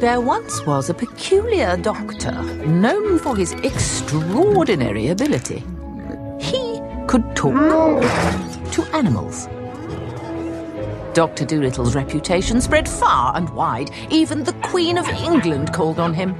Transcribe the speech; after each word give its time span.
There 0.00 0.20
once 0.20 0.64
was 0.64 0.88
a 0.88 0.94
peculiar 0.94 1.76
doctor 1.76 2.30
known 2.64 3.18
for 3.18 3.34
his 3.34 3.50
extraordinary 3.64 5.08
ability. 5.08 5.64
He 6.40 6.80
could 7.08 7.34
talk 7.34 7.52
to 8.72 8.82
animals. 8.94 9.48
Dr. 11.14 11.44
Doolittle's 11.44 11.96
reputation 11.96 12.60
spread 12.60 12.88
far 12.88 13.36
and 13.36 13.50
wide. 13.50 13.90
Even 14.08 14.44
the 14.44 14.52
Queen 14.62 14.98
of 14.98 15.08
England 15.08 15.72
called 15.72 15.98
on 15.98 16.14
him. 16.14 16.36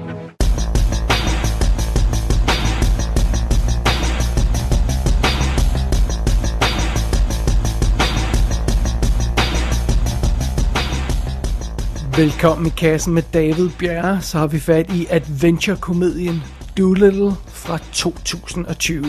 Velkommen 12.18 12.66
i 12.66 12.70
kassen 12.70 13.14
med 13.14 13.22
David 13.32 13.70
Bjerre, 13.78 14.22
så 14.22 14.38
har 14.38 14.46
vi 14.46 14.60
fat 14.60 14.90
i 14.94 15.06
adventure-komedien 15.06 16.42
Doolittle 16.78 17.32
fra 17.46 17.78
2020. 17.92 19.06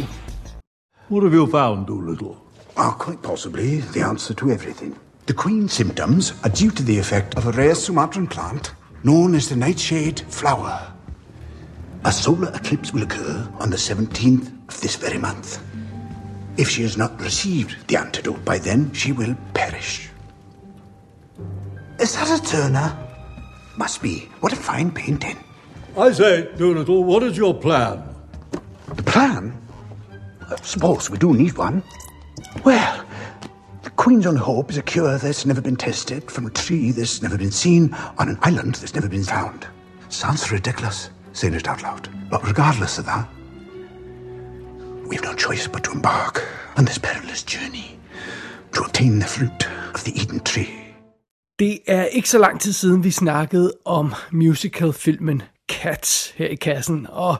What 1.11 1.23
have 1.23 1.35
you 1.35 1.51
found, 1.51 1.87
Doolittle? 1.87 2.35
Oh, 2.77 2.93
quite 2.99 3.21
possibly 3.23 3.81
the 3.93 4.05
answer 4.05 4.35
to 4.35 4.49
everything. 4.49 4.95
The 5.27 5.33
Queen's 5.33 5.73
symptoms 5.73 6.35
are 6.43 6.51
due 6.51 6.71
to 6.71 6.83
the 6.83 6.99
effect 6.99 7.35
of 7.37 7.47
a 7.47 7.51
rare 7.51 7.75
Sumatran 7.75 8.27
plant 8.27 8.75
known 9.03 9.35
as 9.35 9.47
the 9.47 9.55
nightshade 9.55 10.19
flower. 10.29 10.93
A 12.03 12.11
solar 12.11 12.51
eclipse 12.53 12.93
will 12.93 13.03
occur 13.03 13.47
on 13.59 13.69
the 13.69 13.77
17th 13.77 14.47
of 14.67 14.81
this 14.81 14.95
very 14.95 15.19
month. 15.19 15.57
If 16.57 16.69
she 16.69 16.83
has 16.83 16.97
not 16.97 17.21
received 17.21 17.75
the 17.87 17.97
antidote 17.97 18.45
by 18.45 18.59
then, 18.59 18.91
she 18.93 19.11
will 19.13 19.35
perish. 19.53 20.09
Is 21.99 22.15
that 22.15 22.39
a 22.39 22.41
Turner? 22.41 22.97
Must 23.75 24.01
be. 24.01 24.29
What 24.39 24.53
a 24.53 24.55
fine 24.55 24.89
painting. 24.89 25.37
I 25.97 26.11
say, 26.13 26.49
Doolittle, 26.55 27.03
what 27.03 27.23
is 27.23 27.35
your 27.35 27.53
plan? 27.53 28.03
The 28.87 29.03
plan? 29.03 29.61
I 30.49 30.55
suppose 30.61 31.09
we 31.09 31.17
do 31.17 31.33
need 31.33 31.57
one. 31.57 31.83
Well, 32.63 33.05
the 33.83 33.89
Queen's 33.91 34.25
only 34.25 34.39
hope 34.39 34.71
is 34.71 34.77
a 34.77 34.81
cure 34.81 35.17
that's 35.17 35.45
never 35.45 35.59
been 35.61 35.75
tested 35.75 36.31
from 36.31 36.45
a 36.45 36.49
tree 36.51 36.91
that's 36.91 37.21
never 37.21 37.37
been 37.37 37.51
seen 37.51 37.93
on 38.17 38.29
an 38.29 38.39
island 38.43 38.75
that's 38.75 38.95
never 38.95 39.09
been 39.09 39.23
found. 39.23 39.67
Sounds 40.07 40.51
ridiculous, 40.51 41.09
saying 41.33 41.53
it 41.53 41.67
out 41.67 41.83
loud. 41.83 42.09
But 42.29 42.47
regardless 42.47 42.97
of 42.97 43.05
that, 43.07 43.27
we've 45.05 45.23
no 45.23 45.33
choice 45.35 45.67
but 45.67 45.83
to 45.83 45.91
embark 45.91 46.47
on 46.77 46.85
this 46.85 46.97
perilous 46.97 47.43
journey 47.43 47.99
to 48.71 48.83
obtain 48.83 49.19
the 49.19 49.25
fruit 49.25 49.67
of 49.93 50.03
the 50.05 50.17
Eden 50.17 50.39
tree. 50.39 50.88
Det 51.59 51.79
er 51.87 52.05
ikke 52.05 52.29
så 52.29 52.37
lang 52.37 52.61
tid 52.61 52.73
siden, 52.73 53.03
vi 53.03 53.11
snakkede 53.11 53.73
om 53.85 54.13
musicalfilmen 54.31 55.41
Cats 55.69 56.33
her 56.35 56.47
i 56.47 56.55
kassen, 56.55 57.07
og 57.09 57.35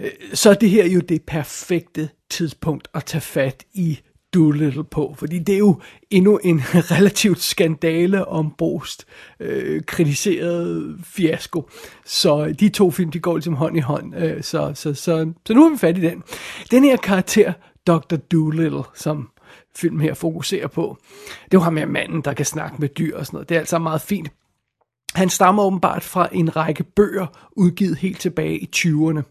øh, 0.00 0.10
så 0.34 0.50
er 0.50 0.54
det 0.54 0.70
her 0.70 0.86
jo 0.86 1.00
det 1.00 1.22
perfekte 1.22 2.08
tidspunkt 2.30 2.88
at 2.94 3.04
tage 3.04 3.20
fat 3.20 3.64
i 3.72 3.98
Doolittle 4.34 4.84
på, 4.84 5.14
fordi 5.18 5.38
det 5.38 5.54
er 5.54 5.58
jo 5.58 5.80
endnu 6.10 6.36
en 6.36 6.60
relativt 6.94 7.40
skandale 7.40 8.28
om 8.28 8.54
Brost 8.58 9.06
øh, 9.40 9.82
kritiseret 9.86 10.96
fiasko. 11.04 11.68
Så 12.04 12.54
de 12.60 12.68
to 12.68 12.90
film, 12.90 13.10
de 13.10 13.20
går 13.20 13.36
ligesom 13.36 13.54
hånd 13.54 13.76
i 13.76 13.80
hånd, 13.80 14.16
øh, 14.16 14.42
så, 14.42 14.72
så, 14.74 14.94
så, 14.94 15.32
så 15.46 15.54
nu 15.54 15.66
er 15.66 15.70
vi 15.70 15.76
fat 15.78 15.98
i 15.98 16.00
den. 16.00 16.22
Den 16.70 16.84
her 16.84 16.96
karakter, 16.96 17.52
Dr. 17.86 18.16
Doolittle, 18.16 18.82
som 18.94 19.28
film 19.76 20.00
her 20.00 20.14
fokuserer 20.14 20.66
på. 20.66 20.98
Det 21.52 21.60
var 21.60 21.70
med 21.70 21.82
ham 21.82 21.88
her 21.88 22.00
manden, 22.00 22.22
der 22.22 22.32
kan 22.32 22.46
snakke 22.46 22.76
med 22.78 22.88
dyr 22.88 23.16
og 23.16 23.26
sådan 23.26 23.36
noget. 23.36 23.48
Det 23.48 23.54
er 23.54 23.58
altså 23.58 23.78
meget 23.78 24.00
fint. 24.00 24.28
Han 25.14 25.28
stammer 25.28 25.62
åbenbart 25.62 26.02
fra 26.02 26.28
en 26.32 26.56
række 26.56 26.84
bøger, 26.84 27.26
udgivet 27.52 27.96
helt 27.96 28.20
tilbage 28.20 28.58
i 28.58 28.70
20'erne. 28.76 29.22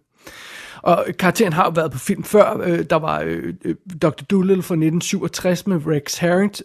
Og 0.81 1.06
karakteren 1.19 1.53
har 1.53 1.64
jo 1.64 1.72
været 1.75 1.92
på 1.92 1.97
film 1.97 2.23
før. 2.23 2.62
Øh, 2.64 2.84
der 2.89 2.95
var 2.95 3.22
øh, 3.25 3.53
øh, 3.66 3.75
Dr. 4.02 4.23
Dolittle 4.30 4.63
fra 4.63 4.75
1967 4.75 5.68
med 5.68 5.81
Rex 5.88 6.18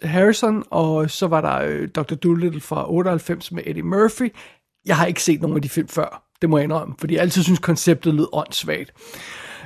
Harrison, 0.03 0.65
og 0.70 1.10
så 1.10 1.26
var 1.26 1.41
der 1.41 1.86
Dr. 1.86 2.15
Dolittle 2.15 2.60
fra 2.60 2.92
98 2.92 3.53
med 3.53 3.62
Eddie 3.66 3.82
Murphy. 3.82 4.32
Jeg 4.86 4.97
har 4.97 5.06
ikke 5.06 5.22
set 5.22 5.41
nogen 5.41 5.56
af 5.56 5.62
de 5.62 5.69
film 5.69 5.88
før, 5.88 6.22
det 6.42 6.50
må 6.50 6.59
jeg 6.59 6.65
indrømme, 6.65 6.94
fordi 6.98 7.15
jeg 7.15 7.22
altid 7.22 7.42
synes, 7.42 7.59
konceptet 7.59 8.15
lød 8.15 8.28
åndssvagt. 8.32 8.92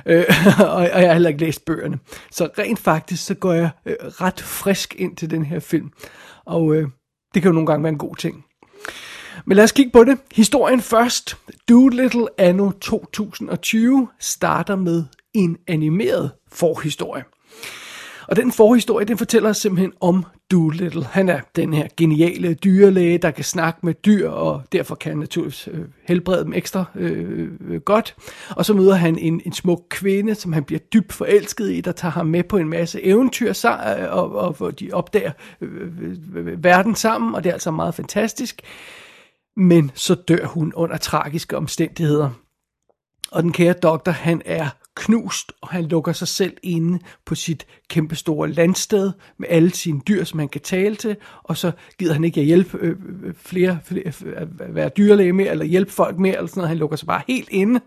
Øh, 0.05 0.25
og, 0.75 0.83
jeg 0.83 1.07
har 1.07 1.13
heller 1.13 1.29
ikke 1.29 1.41
læst 1.41 1.65
bøgerne. 1.65 1.99
Så 2.31 2.49
rent 2.57 2.79
faktisk, 2.79 3.25
så 3.25 3.33
går 3.33 3.53
jeg 3.53 3.69
øh, 3.85 3.95
ret 4.01 4.41
frisk 4.41 4.95
ind 4.97 5.15
til 5.15 5.29
den 5.29 5.45
her 5.45 5.59
film. 5.59 5.91
Og 6.45 6.75
øh, 6.75 6.87
det 7.33 7.41
kan 7.41 7.49
jo 7.49 7.53
nogle 7.53 7.67
gange 7.67 7.83
være 7.83 7.91
en 7.91 7.97
god 7.97 8.15
ting. 8.15 8.45
Men 9.45 9.55
lad 9.55 9.63
os 9.63 9.71
kigge 9.71 9.91
på 9.91 10.03
det. 10.03 10.17
Historien 10.31 10.81
først. 10.81 11.37
Doolittle 11.69 12.27
anno 12.37 12.71
2020 12.71 14.07
starter 14.19 14.75
med 14.75 15.03
en 15.33 15.57
animeret 15.67 16.31
forhistorie. 16.51 17.23
Og 18.27 18.35
den 18.35 18.51
forhistorie, 18.51 19.05
den 19.05 19.17
fortæller 19.17 19.53
simpelthen 19.53 19.93
om 20.01 20.25
Doolittle. 20.51 21.03
Han 21.03 21.29
er 21.29 21.39
den 21.55 21.73
her 21.73 21.87
geniale 21.97 22.53
dyrlæge, 22.53 23.17
der 23.17 23.31
kan 23.31 23.43
snakke 23.43 23.79
med 23.83 23.93
dyr, 23.93 24.29
og 24.29 24.61
derfor 24.71 24.95
kan 24.95 25.11
han 25.11 25.19
naturligvis 25.19 25.69
øh, 25.71 25.79
helbrede 26.07 26.43
dem 26.43 26.53
ekstra 26.53 26.85
øh, 26.95 27.49
øh, 27.67 27.81
godt. 27.81 28.15
Og 28.49 28.65
så 28.65 28.73
møder 28.73 28.93
han 28.93 29.17
en, 29.17 29.41
en 29.45 29.53
smuk 29.53 29.81
kvinde, 29.89 30.35
som 30.35 30.53
han 30.53 30.63
bliver 30.63 30.79
dybt 30.79 31.13
forelsket 31.13 31.71
i, 31.71 31.81
der 31.81 31.91
tager 31.91 32.11
ham 32.11 32.25
med 32.27 32.43
på 32.43 32.57
en 32.57 32.69
masse 32.69 33.03
eventyr, 33.03 33.53
så, 33.53 33.69
øh, 33.71 34.17
og, 34.17 34.35
og, 34.35 34.55
og 34.59 34.79
de 34.79 34.89
opdager 34.93 35.31
øh, 35.61 35.91
øh, 36.35 36.63
verden 36.63 36.95
sammen, 36.95 37.35
og 37.35 37.43
det 37.43 37.49
er 37.49 37.53
altså 37.53 37.71
meget 37.71 37.95
fantastisk. 37.95 38.61
Men 39.57 39.91
så 39.93 40.15
dør 40.15 40.45
hun 40.45 40.73
under 40.75 40.97
tragiske 40.97 41.57
omstændigheder. 41.57 42.29
Og 43.31 43.43
den 43.43 43.51
kære 43.51 43.73
doktor, 43.73 44.11
han 44.11 44.41
er 44.45 44.69
knust, 44.95 45.51
og 45.61 45.69
han 45.69 45.85
lukker 45.85 46.13
sig 46.13 46.27
selv 46.27 46.57
inde 46.63 46.99
på 47.25 47.35
sit 47.35 47.65
kæmpestore 47.89 48.51
landsted 48.51 49.11
med 49.39 49.47
alle 49.49 49.71
sine 49.71 50.01
dyr, 50.07 50.23
som 50.23 50.39
han 50.39 50.49
kan 50.49 50.61
tale 50.61 50.95
til, 50.95 51.15
og 51.43 51.57
så 51.57 51.71
gider 51.99 52.13
han 52.13 52.23
ikke 52.23 52.39
at 52.39 52.45
hjælpe 52.45 52.77
øh, 52.77 52.95
øh 53.23 53.33
flere, 53.35 53.79
flere 53.83 54.07
at 54.35 54.47
være 54.75 54.89
dyrlæge 54.89 55.33
mere, 55.33 55.51
eller 55.51 55.65
hjælpe 55.65 55.91
folk 55.91 56.19
mere, 56.19 56.35
eller 56.35 56.47
sådan 56.47 56.59
noget. 56.59 56.69
Han 56.69 56.77
lukker 56.77 56.97
sig 56.97 57.07
bare 57.07 57.21
helt 57.27 57.49
inde, 57.51 57.79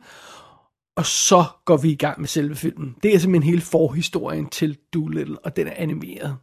og 0.97 1.07
så 1.07 1.45
går 1.65 1.77
vi 1.77 1.91
i 1.91 1.97
gang 1.97 2.21
med 2.21 2.29
selve 2.29 2.55
filmen. 2.55 2.97
Det 3.03 3.15
er 3.15 3.19
simpelthen 3.19 3.51
hele 3.51 3.63
forhistorien 3.63 4.47
til 4.47 4.79
Doolittle, 4.95 5.39
og 5.39 5.57
den 5.57 5.67
er 5.67 5.75
animeret. 5.77 6.37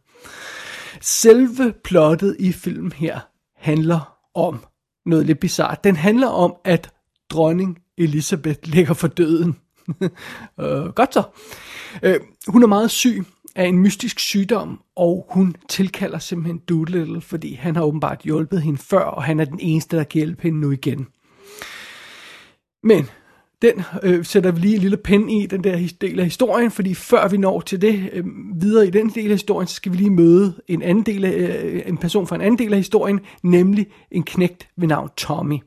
Selve 1.00 1.74
plottet 1.84 2.36
i 2.38 2.52
filmen 2.52 2.92
her 2.92 3.20
handler 3.56 4.18
om 4.34 4.64
noget 5.06 5.26
lidt 5.26 5.40
bizart. 5.40 5.84
Den 5.84 5.96
handler 5.96 6.28
om, 6.28 6.54
at 6.64 6.90
dronning 7.30 7.78
Elisabeth 7.98 8.58
ligger 8.64 8.94
for 8.94 9.08
døden 9.08 9.56
øh, 10.60 10.84
godt 10.94 11.14
så. 11.14 11.22
Øh, 12.02 12.20
hun 12.48 12.62
er 12.62 12.66
meget 12.66 12.90
syg 12.90 13.24
af 13.56 13.66
en 13.66 13.78
mystisk 13.78 14.20
sygdom, 14.20 14.80
og 14.96 15.26
hun 15.30 15.56
tilkalder 15.68 16.18
simpelthen 16.18 16.58
Doolittle, 16.58 17.20
fordi 17.20 17.54
han 17.54 17.76
har 17.76 17.82
åbenbart 17.82 18.20
hjulpet 18.24 18.62
hende 18.62 18.78
før, 18.78 19.00
og 19.00 19.22
han 19.22 19.40
er 19.40 19.44
den 19.44 19.58
eneste, 19.60 19.96
der 19.96 20.04
kan 20.04 20.18
hjælpe 20.18 20.42
hende 20.42 20.60
nu 20.60 20.70
igen. 20.70 21.06
Men 22.82 23.08
den 23.62 23.82
øh, 24.02 24.24
sætter 24.24 24.50
vi 24.50 24.60
lige 24.60 24.74
en 24.74 24.80
lille 24.80 24.96
pen 24.96 25.30
i, 25.30 25.46
den 25.46 25.64
der 25.64 25.88
del 26.00 26.18
af 26.18 26.24
historien, 26.24 26.70
fordi 26.70 26.94
før 26.94 27.28
vi 27.28 27.36
når 27.36 27.60
til 27.60 27.82
det 27.82 28.10
øh, 28.12 28.24
videre 28.54 28.86
i 28.86 28.90
den 28.90 29.08
del 29.08 29.24
af 29.24 29.34
historien, 29.34 29.66
så 29.68 29.74
skal 29.74 29.92
vi 29.92 29.96
lige 29.96 30.10
møde 30.10 30.62
en 30.68 30.82
anden 30.82 31.04
del 31.04 31.24
af, 31.24 31.32
øh, 31.32 31.82
en 31.86 31.96
person 31.96 32.26
fra 32.26 32.36
en 32.36 32.42
anden 32.42 32.58
del 32.58 32.72
af 32.72 32.78
historien, 32.78 33.20
nemlig 33.42 33.86
en 34.10 34.22
knægt 34.22 34.68
ved 34.76 34.88
navn 34.88 35.08
Tommy. 35.16 35.58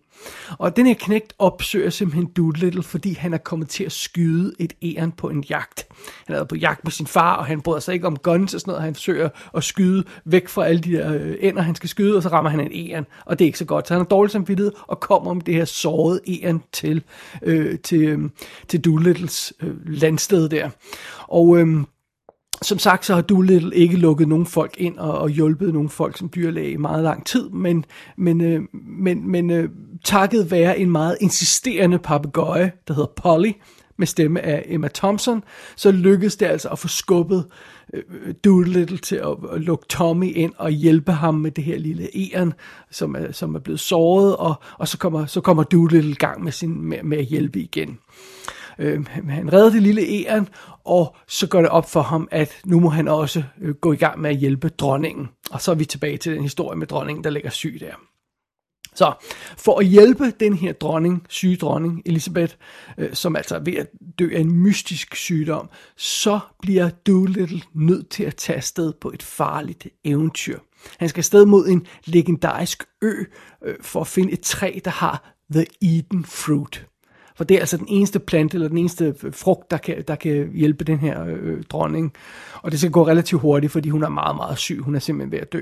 Og 0.58 0.76
den 0.76 0.86
her 0.86 0.94
knægt 0.94 1.34
opsøger 1.40 1.90
simpelthen 1.90 2.32
Doolittle, 2.38 2.84
fordi 2.84 3.14
han 3.14 3.34
er 3.34 3.38
kommet 3.38 3.70
til 3.70 3.84
at 3.84 3.92
skyde 3.92 4.54
et 4.60 4.74
æren 4.84 5.12
på 5.12 5.30
en 5.30 5.44
jagt. 5.50 5.88
Han 6.26 6.36
er 6.36 6.38
været 6.38 6.48
på 6.48 6.56
jagt 6.56 6.84
med 6.84 6.92
sin 6.92 7.08
far, 7.08 7.36
og 7.36 7.46
han 7.46 7.62
bryder 7.62 7.80
sig 7.80 7.94
ikke 7.94 8.08
om 8.08 8.18
guns 8.18 8.54
og 8.54 8.60
sådan 8.60 8.72
noget. 8.72 8.84
Han 8.84 8.96
forsøger 8.96 9.30
at 9.56 9.64
skyde 9.64 10.04
væk 10.26 10.48
fra 10.48 10.66
alle 10.66 10.82
de 10.82 10.92
der 10.92 11.14
øh, 11.14 11.36
ænder, 11.40 11.62
han 11.62 11.76
skal 11.76 11.90
skyde, 11.90 12.18
og 12.18 12.24
så 12.24 12.30
rammer 12.30 12.52
han 12.52 12.60
en 12.60 12.92
æren, 12.92 13.06
og 13.26 13.40
det 13.40 13.46
er 13.46 13.48
ikke 13.48 13.60
så 13.60 13.66
godt. 13.66 13.88
Så 13.88 13.94
han 13.94 14.02
har 14.02 14.06
dårligt 14.06 14.32
samvittighed 14.32 14.72
og 14.88 15.00
kommer 15.00 15.32
om 15.32 15.42
det 15.42 15.54
her 15.54 15.66
sårede 15.66 16.20
æren 16.28 16.64
til, 16.74 17.04
øh, 17.42 17.80
til, 17.80 18.02
øh, 18.02 18.30
til 18.68 18.82
Doolittles 18.82 19.54
øh, 19.62 19.76
landsted 19.86 20.50
der. 20.50 20.70
Og... 21.28 21.58
Øh, 21.58 21.68
som 22.62 22.80
sagt, 22.80 23.06
så 23.06 23.16
har 23.16 23.22
Doolittle 23.22 23.76
ikke 23.76 23.98
lukket 23.98 24.28
nogen 24.28 24.46
folk 24.46 24.76
ind 24.78 24.98
og, 24.98 25.18
og 25.18 25.30
hjulpet 25.30 25.74
nogen 25.74 25.90
folk 25.90 26.18
som 26.18 26.30
dyrlæge 26.36 26.72
i 26.72 26.78
meget 26.78 27.04
lang 27.04 27.26
tid, 27.26 27.50
men, 27.50 27.86
men, 28.18 28.42
øh, 28.42 28.62
men, 28.74 29.32
men 29.32 29.50
øh, 29.50 29.70
takket 30.04 30.52
være 30.52 30.80
en 30.80 30.92
meget 30.92 31.18
insisterende 31.22 32.00
papegøje, 32.00 32.72
der 32.88 32.94
hedder 32.94 33.12
Polly, 33.16 33.52
med 33.98 34.08
stemme 34.08 34.42
af 34.42 34.64
Emma 34.68 34.88
Thompson, 34.94 35.44
så 35.76 35.92
lykkedes 35.92 36.36
det 36.36 36.46
altså 36.46 36.70
at 36.70 36.80
få 36.80 36.88
skubbet 36.88 37.46
øh, 37.94 38.34
Doolittle 38.46 38.98
til 38.98 39.16
at, 39.16 39.36
at 39.54 39.62
lukke 39.62 39.86
Tommy 39.90 40.36
ind 40.36 40.54
og 40.58 40.72
hjælpe 40.72 41.12
ham 41.12 41.34
med 41.34 41.52
det 41.52 41.64
her 41.64 41.78
lille 41.78 42.08
æren, 42.16 42.54
som 42.92 43.16
er, 43.16 43.32
som 43.32 43.56
er 43.56 43.60
blevet 43.60 43.80
såret, 43.80 44.36
og, 44.36 44.56
og 44.78 44.88
så 44.88 44.98
kommer, 44.98 45.26
så 45.26 45.42
kommer 45.42 45.64
Doolittle 45.64 46.12
i 46.12 46.16
gang 46.16 46.44
med, 46.44 46.52
sin, 46.52 46.82
med, 46.82 47.04
med 47.04 47.18
at 47.18 47.26
hjælpe 47.26 47.60
igen. 47.60 47.90
Øh, 47.90 47.96
øh, 48.80 49.08
han 49.08 49.54
redder 49.54 49.70
det 49.70 49.82
lille 49.82 50.02
æren, 50.02 50.50
og 50.84 51.16
så 51.28 51.48
går 51.48 51.62
det 51.62 51.70
op 51.70 51.90
for 51.90 52.02
ham, 52.02 52.28
at 52.32 52.62
nu 52.66 52.80
må 52.80 52.90
han 52.90 53.08
også 53.08 53.44
øh, 53.62 53.76
gå 53.76 53.94
i 53.94 53.96
gang 53.96 54.22
med 54.22 54.30
at 54.30 54.36
hjælpe 54.36 54.70
dronningen. 54.70 55.30
Og 55.52 55.62
så 55.62 55.72
er 55.72 55.76
vi 55.76 55.86
tilbage 55.86 56.18
til 56.18 56.34
den 56.34 56.42
historie 56.42 56.78
med 56.78 56.88
dronningen, 56.88 57.24
der 57.24 57.30
ligger 57.30 57.50
syg 57.50 57.78
der. 57.80 57.96
Så 58.96 59.14
for 59.58 59.80
at 59.80 59.86
hjælpe 59.86 60.32
den 60.40 60.54
her 60.54 60.74
dronning, 60.74 61.26
syge 61.30 61.56
dronning 61.56 62.02
Elisabeth, 62.06 62.56
øh, 62.98 63.14
som 63.14 63.36
altså 63.36 63.56
er 63.56 63.60
ved 63.60 63.74
at 63.74 63.88
dø 64.20 64.30
af 64.36 64.40
en 64.40 64.52
mystisk 64.52 65.16
sygdom, 65.16 65.70
så 65.98 66.40
bliver 66.62 66.90
Doolittle 66.90 67.62
nødt 67.74 68.10
til 68.10 68.24
at 68.24 68.36
tage 68.36 68.58
afsted 68.58 68.94
på 69.02 69.12
et 69.12 69.24
farligt 69.24 69.88
eventyr. 70.04 70.60
Han 71.00 71.10
skal 71.10 71.20
afsted 71.20 71.46
mod 71.46 71.68
en 71.68 71.88
legendarisk 72.06 72.84
ø 73.02 73.24
øh, 73.64 73.76
for 73.82 74.02
at 74.02 74.08
finde 74.08 74.34
et 74.34 74.42
træ, 74.42 74.80
der 74.86 74.92
har 74.92 75.36
The 75.52 75.66
Eden 75.82 76.26
Fruit. 76.26 76.86
For 77.36 77.44
det 77.44 77.56
er 77.56 77.60
altså 77.60 77.78
den 77.78 77.88
eneste 77.90 78.20
plante, 78.20 78.56
eller 78.56 78.68
den 78.68 78.78
eneste 78.78 79.16
frugt, 79.32 79.72
der 79.72 79.78
kan, 79.78 80.04
der 80.08 80.16
kan 80.16 80.52
hjælpe 80.54 80.84
den 80.84 81.00
her 81.00 81.26
øh, 81.26 81.64
dronning. 81.64 82.14
Og 82.62 82.72
det 82.72 82.80
skal 82.80 82.92
gå 82.92 83.08
relativt 83.08 83.42
hurtigt, 83.42 83.72
fordi 83.72 83.90
hun 83.90 84.04
er 84.04 84.10
meget, 84.10 84.36
meget 84.36 84.58
syg. 84.58 84.80
Hun 84.80 84.96
er 84.96 85.00
simpelthen 85.00 85.32
ved 85.32 85.40
at 85.40 85.54
dø. 85.54 85.62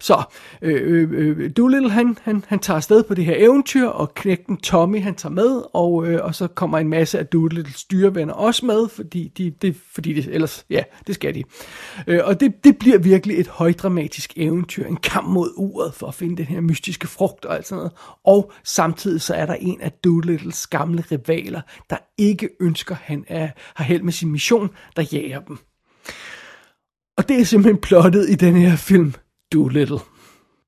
Så 0.00 0.22
øh, 0.62 1.10
øh, 1.12 1.38
øh, 1.38 1.50
Doolittle, 1.56 1.90
han, 1.90 2.18
han, 2.22 2.44
han 2.48 2.58
tager 2.58 2.76
afsted 2.76 3.02
på 3.02 3.14
det 3.14 3.24
her 3.24 3.34
eventyr, 3.36 3.86
og 3.86 4.14
knægten 4.14 4.56
Tommy, 4.56 5.02
han 5.02 5.14
tager 5.14 5.32
med, 5.32 5.62
og, 5.74 6.06
øh, 6.06 6.24
og 6.24 6.34
så 6.34 6.46
kommer 6.46 6.78
en 6.78 6.88
masse 6.88 7.18
af 7.18 7.26
Doolittles 7.26 7.84
dyrevenner 7.84 8.34
også 8.34 8.66
med, 8.66 8.88
fordi 8.88 9.32
de, 9.38 9.50
det, 9.62 9.76
fordi 9.94 10.12
det, 10.12 10.28
ellers, 10.34 10.66
ja, 10.70 10.82
det 11.06 11.14
skal 11.14 11.34
de. 11.34 11.42
Øh, 12.06 12.20
og 12.24 12.40
det, 12.40 12.64
det 12.64 12.78
bliver 12.78 12.98
virkelig 12.98 13.40
et 13.40 13.48
højdramatisk 13.48 14.32
eventyr, 14.36 14.86
en 14.86 14.96
kamp 14.96 15.28
mod 15.28 15.50
uret 15.56 15.94
for 15.94 16.06
at 16.06 16.14
finde 16.14 16.36
den 16.36 16.46
her 16.46 16.60
mystiske 16.60 17.06
frugt 17.06 17.44
og 17.44 17.54
alt 17.54 17.66
sådan 17.66 17.76
noget. 17.76 17.92
Og 18.24 18.52
samtidig 18.64 19.20
så 19.20 19.34
er 19.34 19.46
der 19.46 19.54
en 19.54 19.80
af 19.80 19.92
Doolittles 19.92 20.66
gamle 20.66 21.04
rivaler, 21.12 21.60
der 21.90 21.96
ikke 22.18 22.48
ønsker, 22.60 22.96
han 23.02 23.24
er, 23.28 23.48
har 23.74 23.84
held 23.84 24.02
med 24.02 24.12
sin 24.12 24.30
mission, 24.30 24.70
der 24.96 25.02
jager 25.12 25.40
dem. 25.40 25.58
Og 27.16 27.28
det 27.28 27.40
er 27.40 27.44
simpelthen 27.44 27.80
plottet 27.80 28.30
i 28.30 28.34
den 28.34 28.56
her 28.56 28.76
film. 28.76 29.14
Doolittle. 29.54 29.98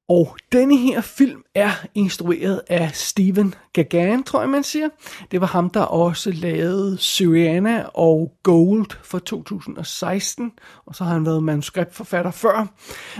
Og 0.08 0.36
denne 0.52 0.76
her 0.76 1.00
film 1.00 1.42
er 1.54 1.70
instrueret 1.94 2.60
af 2.68 2.90
Steven 2.94 3.54
Gagan, 3.72 4.22
tror 4.22 4.40
jeg 4.40 4.48
man 4.48 4.62
siger. 4.62 4.88
Det 5.30 5.40
var 5.40 5.46
ham, 5.46 5.70
der 5.70 5.80
også 5.80 6.30
lavede 6.30 6.98
Syriana 6.98 7.84
og 7.94 8.32
Gold 8.42 8.90
for 9.02 9.18
2016, 9.18 10.52
og 10.86 10.94
så 10.94 11.04
har 11.04 11.12
han 11.12 11.26
været 11.26 11.42
manuskriptforfatter 11.42 12.30
før. 12.30 12.66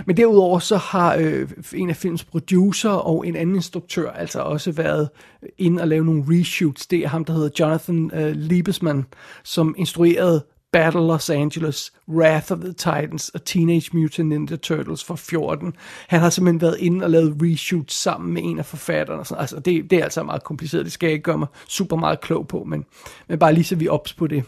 Men 0.05 0.17
derudover 0.17 0.59
så 0.59 0.77
har 0.77 1.15
øh, 1.15 1.49
en 1.73 1.89
af 1.89 1.95
films 1.95 2.23
producer 2.23 2.89
og 2.89 3.27
en 3.27 3.35
anden 3.35 3.55
instruktør 3.55 4.11
altså 4.11 4.39
også 4.39 4.71
været 4.71 5.09
ind 5.57 5.79
og 5.79 5.87
lave 5.87 6.05
nogle 6.05 6.23
reshoots. 6.27 6.87
Det 6.87 6.99
er 6.99 7.07
ham, 7.07 7.25
der 7.25 7.33
hedder 7.33 7.49
Jonathan 7.59 8.11
øh, 8.13 8.31
Liebesman, 8.35 9.05
som 9.43 9.75
instruerede 9.77 10.43
Battle 10.77 11.07
Los 11.07 11.29
Angeles, 11.29 11.91
Wrath 12.07 12.51
of 12.51 12.59
the 12.59 12.73
Titans 12.73 13.29
og 13.29 13.45
Teenage 13.45 13.89
Mutant 13.93 14.29
Ninja 14.29 14.55
Turtles 14.55 15.03
for 15.03 15.15
14. 15.15 15.73
Han 16.07 16.19
har 16.19 16.29
simpelthen 16.29 16.61
været 16.61 16.77
inde 16.79 17.05
og 17.05 17.09
lavet 17.09 17.37
reshoots 17.41 17.93
sammen 17.93 18.33
med 18.33 18.41
en 18.45 18.59
af 18.59 18.65
forfatterne. 18.65 19.19
Og 19.19 19.27
sådan. 19.27 19.41
Altså, 19.41 19.59
det, 19.59 19.91
det 19.91 19.99
er 19.99 20.03
altså 20.03 20.23
meget 20.23 20.43
kompliceret, 20.43 20.85
det 20.85 20.93
skal 20.93 21.07
jeg 21.07 21.13
ikke 21.13 21.23
gøre 21.23 21.37
mig 21.37 21.47
super 21.67 21.95
meget 21.95 22.21
klog 22.21 22.47
på, 22.47 22.63
men, 22.63 22.85
men 23.27 23.39
bare 23.39 23.53
lige 23.53 23.63
så 23.63 23.75
vi 23.75 23.87
ops 23.87 24.13
på 24.13 24.27
det. 24.27 24.43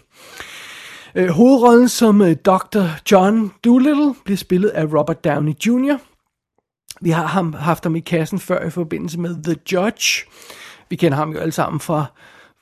Øh, 1.15 1.29
hovedrollen 1.29 1.89
som 1.89 2.21
øh, 2.21 2.35
Dr. 2.45 2.83
John 3.11 3.51
Doolittle 3.63 4.15
bliver 4.25 4.37
spillet 4.37 4.69
af 4.69 4.85
Robert 4.85 5.23
Downey 5.23 5.53
Jr. 5.67 5.97
Vi 7.01 7.09
har 7.09 7.27
ham, 7.27 7.53
haft 7.53 7.83
ham 7.83 7.95
i 7.95 7.99
kassen 7.99 8.39
før 8.39 8.67
i 8.67 8.69
forbindelse 8.69 9.19
med 9.19 9.43
The 9.43 9.55
Judge. 9.73 10.25
Vi 10.89 10.95
kender 10.95 11.17
ham 11.17 11.31
jo 11.31 11.39
alle 11.39 11.51
sammen 11.51 11.79
fra, 11.79 12.05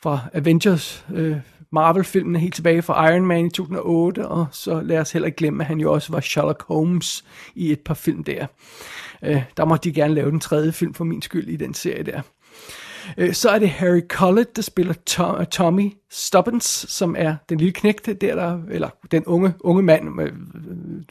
fra 0.08 0.30
Avengers 0.34 1.06
øh, 1.14 1.38
Marvel-filmene 1.72 2.40
helt 2.40 2.56
tilbage 2.56 2.82
fra 2.82 3.10
Iron 3.12 3.26
Man 3.26 3.46
i 3.46 3.50
2008, 3.50 4.28
og 4.28 4.48
så 4.52 4.82
lad 4.82 5.00
os 5.00 5.12
heller 5.12 5.26
ikke 5.26 5.36
glemme, 5.36 5.64
at 5.64 5.68
han 5.68 5.80
jo 5.80 5.94
også 5.94 6.12
var 6.12 6.20
Sherlock 6.20 6.64
Holmes 6.68 7.26
i 7.56 7.72
et 7.72 7.80
par 7.80 7.94
film 7.94 8.24
der. 8.24 8.48
Øh, 9.24 9.44
der 9.58 9.66
måtte 9.66 9.90
de 9.90 9.96
gerne 9.96 10.14
lave 10.14 10.32
den 10.32 10.40
tredje 10.40 10.72
film 10.72 10.94
for 10.94 11.04
min 11.04 11.22
skyld 11.22 11.48
i 11.48 11.56
den 11.56 11.74
serie 11.74 12.04
der. 12.04 12.22
Øh, 13.18 13.34
så 13.34 13.50
er 13.50 13.60
det 13.60 13.70
Harry 13.70 14.02
Collett, 14.08 14.56
der 14.56 14.62
spiller 14.62 14.94
Tom, 15.06 15.46
Tommy 15.46 15.94
Stubbins, 16.10 16.66
som 16.90 17.16
er 17.18 17.36
den 17.50 17.58
lille 17.58 17.74
knægte 17.74 18.14
der, 18.14 18.36
der 18.36 18.60
eller 18.72 18.90
den 19.12 19.26
unge, 19.26 19.54
unge 19.60 19.84
mand, 19.84 20.04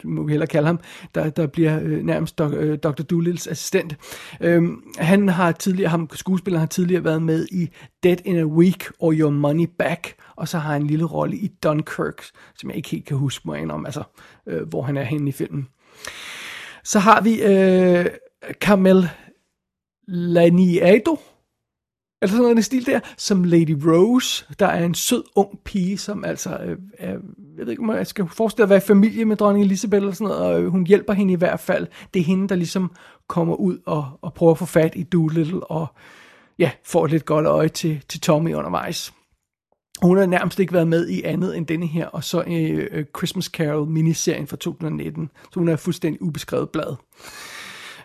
må 0.04 0.22
vi 0.22 0.32
hellere 0.32 0.46
kalde 0.46 0.66
ham, 0.66 0.80
der, 1.14 1.30
der 1.30 1.46
bliver 1.46 1.80
øh, 1.82 2.04
nærmest 2.04 2.38
Dr. 2.38 2.54
Øh, 2.54 2.78
Doolittles 3.10 3.46
assistent. 3.46 3.96
Øhm, 4.40 4.82
han 4.98 5.28
har 5.28 5.52
tidligere, 5.52 5.90
ham 5.90 6.08
skuespiller 6.12 6.58
har 6.60 6.66
tidligere 6.66 7.04
været 7.04 7.22
med 7.22 7.46
i 7.52 7.68
Dead 8.02 8.16
in 8.24 8.38
a 8.38 8.44
Week 8.44 8.84
or 8.98 9.12
Your 9.12 9.30
Money 9.30 9.68
Back, 9.78 10.14
og 10.36 10.48
så 10.48 10.58
har 10.58 10.72
han 10.72 10.82
en 10.82 10.88
lille 10.88 11.04
rolle 11.04 11.36
i 11.36 11.48
Dunkirk, 11.62 12.24
som 12.54 12.70
jeg 12.70 12.76
ikke 12.76 12.88
helt 12.88 13.04
kan 13.04 13.16
huske 13.16 13.48
mig 13.48 13.70
om, 13.70 13.86
altså 13.86 14.02
øh, 14.46 14.68
hvor 14.68 14.82
han 14.82 14.96
er 14.96 15.02
henne 15.02 15.28
i 15.28 15.32
filmen. 15.32 15.68
Så 16.84 16.98
har 16.98 17.20
vi 17.20 17.42
øh, 17.42 18.06
Carmel 18.52 19.08
Laniado, 20.08 21.18
eller 22.26 22.36
sådan 22.36 22.42
noget 22.42 22.58
i 22.58 22.62
stil 22.62 22.86
der, 22.86 23.00
som 23.16 23.44
Lady 23.44 23.76
Rose, 23.86 24.44
der 24.58 24.66
er 24.66 24.84
en 24.84 24.94
sød 24.94 25.24
ung 25.36 25.58
pige, 25.64 25.98
som 25.98 26.24
altså 26.24 26.58
øh, 26.64 26.76
er, 26.98 27.10
jeg 27.10 27.66
ved 27.66 27.70
ikke, 27.70 27.82
om 27.82 27.90
jeg 27.90 28.06
skal 28.06 28.28
forestille 28.28 28.62
at 28.62 28.70
være 28.70 28.76
i 28.76 28.80
familie 28.80 29.24
med 29.24 29.36
dronning 29.36 29.64
Elisabeth 29.64 30.00
eller 30.00 30.12
sådan 30.12 30.26
noget, 30.26 30.42
og 30.42 30.62
øh, 30.62 30.68
hun 30.68 30.86
hjælper 30.86 31.12
hende 31.12 31.32
i 31.32 31.36
hvert 31.36 31.60
fald. 31.60 31.86
Det 32.14 32.20
er 32.20 32.24
hende, 32.24 32.48
der 32.48 32.54
ligesom 32.54 32.90
kommer 33.28 33.54
ud 33.54 33.78
og, 33.86 34.18
og 34.22 34.34
prøver 34.34 34.52
at 34.52 34.58
få 34.58 34.66
fat 34.66 34.92
i 34.96 35.02
Doolittle, 35.02 35.66
og 35.66 35.86
ja, 36.58 36.70
får 36.84 37.04
et 37.04 37.10
lidt 37.10 37.24
godt 37.24 37.46
øje 37.46 37.68
til, 37.68 38.02
til 38.08 38.20
Tommy 38.20 38.54
undervejs. 38.54 39.12
Hun 40.02 40.18
har 40.18 40.26
nærmest 40.26 40.58
ikke 40.58 40.72
været 40.72 40.88
med 40.88 41.08
i 41.08 41.22
andet 41.22 41.56
end 41.56 41.66
denne 41.66 41.86
her, 41.86 42.06
og 42.06 42.24
så 42.24 42.44
øh, 42.46 42.88
øh 42.90 43.04
Christmas 43.16 43.44
Carol 43.44 43.88
miniserien 43.88 44.46
fra 44.46 44.56
2019, 44.56 45.30
så 45.52 45.60
hun 45.60 45.68
er 45.68 45.76
fuldstændig 45.76 46.22
ubeskrevet 46.22 46.70
blad. 46.70 46.96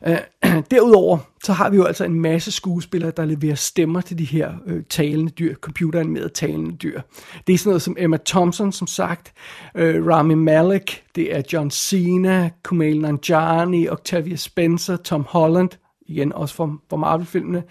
Øh, 0.07 0.18
derudover 0.71 1.18
så 1.44 1.53
har 1.53 1.69
vi 1.69 1.77
jo 1.77 1.83
altså 1.83 2.06
en 2.06 2.21
masse 2.21 2.51
skuespillere, 2.51 3.12
der 3.18 3.25
leverer 3.25 3.56
stemmer 3.56 4.01
til 4.01 4.18
de 4.18 4.25
her 4.25 4.53
øh, 4.65 4.83
talende 4.89 5.31
dyr, 5.31 5.56
computeranimerede 5.56 6.30
talende 6.30 6.75
dyr. 6.75 7.01
Det 7.48 7.53
er 7.53 7.57
sådan 7.57 7.69
noget 7.69 7.81
som 7.81 7.95
Emma 8.00 8.18
Thompson, 8.25 8.71
som 8.71 8.88
sagt, 8.88 9.33
øh, 9.75 10.07
Rami 10.07 10.33
Malek, 10.33 11.03
det 11.15 11.36
er 11.36 11.42
John 11.53 11.71
Cena, 11.71 12.50
Kumail 12.63 13.01
Nanjiani, 13.01 13.89
Octavia 13.89 14.36
Spencer, 14.36 14.95
Tom 14.95 15.25
Holland, 15.30 15.69
igen 16.12 16.34
også 16.34 16.56
fra, 16.56 16.69
fra 16.90 16.98
Marvel-filmene, 16.98 17.63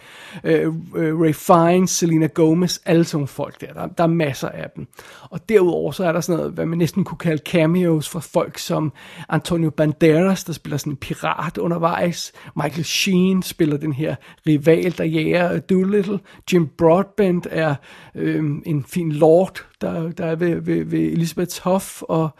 øh, 0.44 0.74
øh, 0.96 1.20
Ray 1.20 1.32
Fiennes, 1.32 1.90
Selena 1.90 2.26
Gomez, 2.26 2.78
alle 2.86 3.04
sådan 3.04 3.26
folk 3.26 3.60
der. 3.60 3.72
der. 3.72 3.86
Der 3.86 4.04
er 4.04 4.08
masser 4.08 4.48
af 4.48 4.70
dem. 4.76 4.86
Og 5.30 5.48
derudover 5.48 5.92
så 5.92 6.04
er 6.04 6.12
der 6.12 6.20
sådan 6.20 6.38
noget, 6.38 6.52
hvad 6.52 6.66
man 6.66 6.78
næsten 6.78 7.04
kunne 7.04 7.18
kalde 7.18 7.42
cameos 7.46 8.08
fra 8.08 8.20
folk 8.20 8.58
som 8.58 8.92
Antonio 9.28 9.70
Banderas, 9.70 10.44
der 10.44 10.52
spiller 10.52 10.76
sådan 10.76 10.92
en 10.92 10.96
pirat 10.96 11.58
undervejs. 11.58 12.32
Michael 12.56 12.84
Sheen 12.84 13.42
spiller 13.42 13.76
den 13.76 13.92
her 13.92 14.14
rival, 14.46 14.98
der 14.98 15.04
jager 15.04 15.58
Doolittle. 15.58 16.20
Jim 16.52 16.68
Broadbent 16.78 17.46
er 17.50 17.74
øh, 18.14 18.44
en 18.66 18.84
fin 18.84 19.12
lord, 19.12 19.64
der, 19.80 20.12
der 20.12 20.26
er 20.26 20.34
ved, 20.34 20.60
ved, 20.60 20.84
ved 20.84 21.00
Elizabeths 21.00 21.58
hof, 21.58 22.02
og 22.02 22.30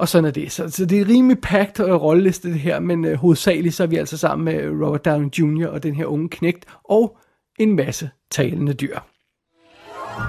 og 0.00 0.08
sådan 0.08 0.24
er 0.24 0.30
det. 0.30 0.52
Så, 0.52 0.68
så 0.68 0.84
det 0.84 1.00
er 1.00 1.08
rimelig 1.08 1.40
packed 1.40 1.80
uh, 1.84 2.02
rolleliste 2.02 2.48
det 2.48 2.60
her, 2.60 2.80
men 2.80 3.04
uh, 3.04 3.12
hovedsageligt 3.12 3.74
så 3.74 3.82
er 3.82 3.86
vi 3.86 3.96
altså 3.96 4.16
sammen 4.16 4.44
med 4.44 4.86
Robert 4.86 5.04
Downey 5.04 5.28
Jr. 5.30 5.66
og 5.66 5.82
den 5.82 5.94
her 5.94 6.04
unge 6.04 6.28
knægt, 6.28 6.64
og 6.84 7.16
en 7.58 7.76
masse 7.76 8.10
talende 8.30 8.72
dyr. 8.72 8.98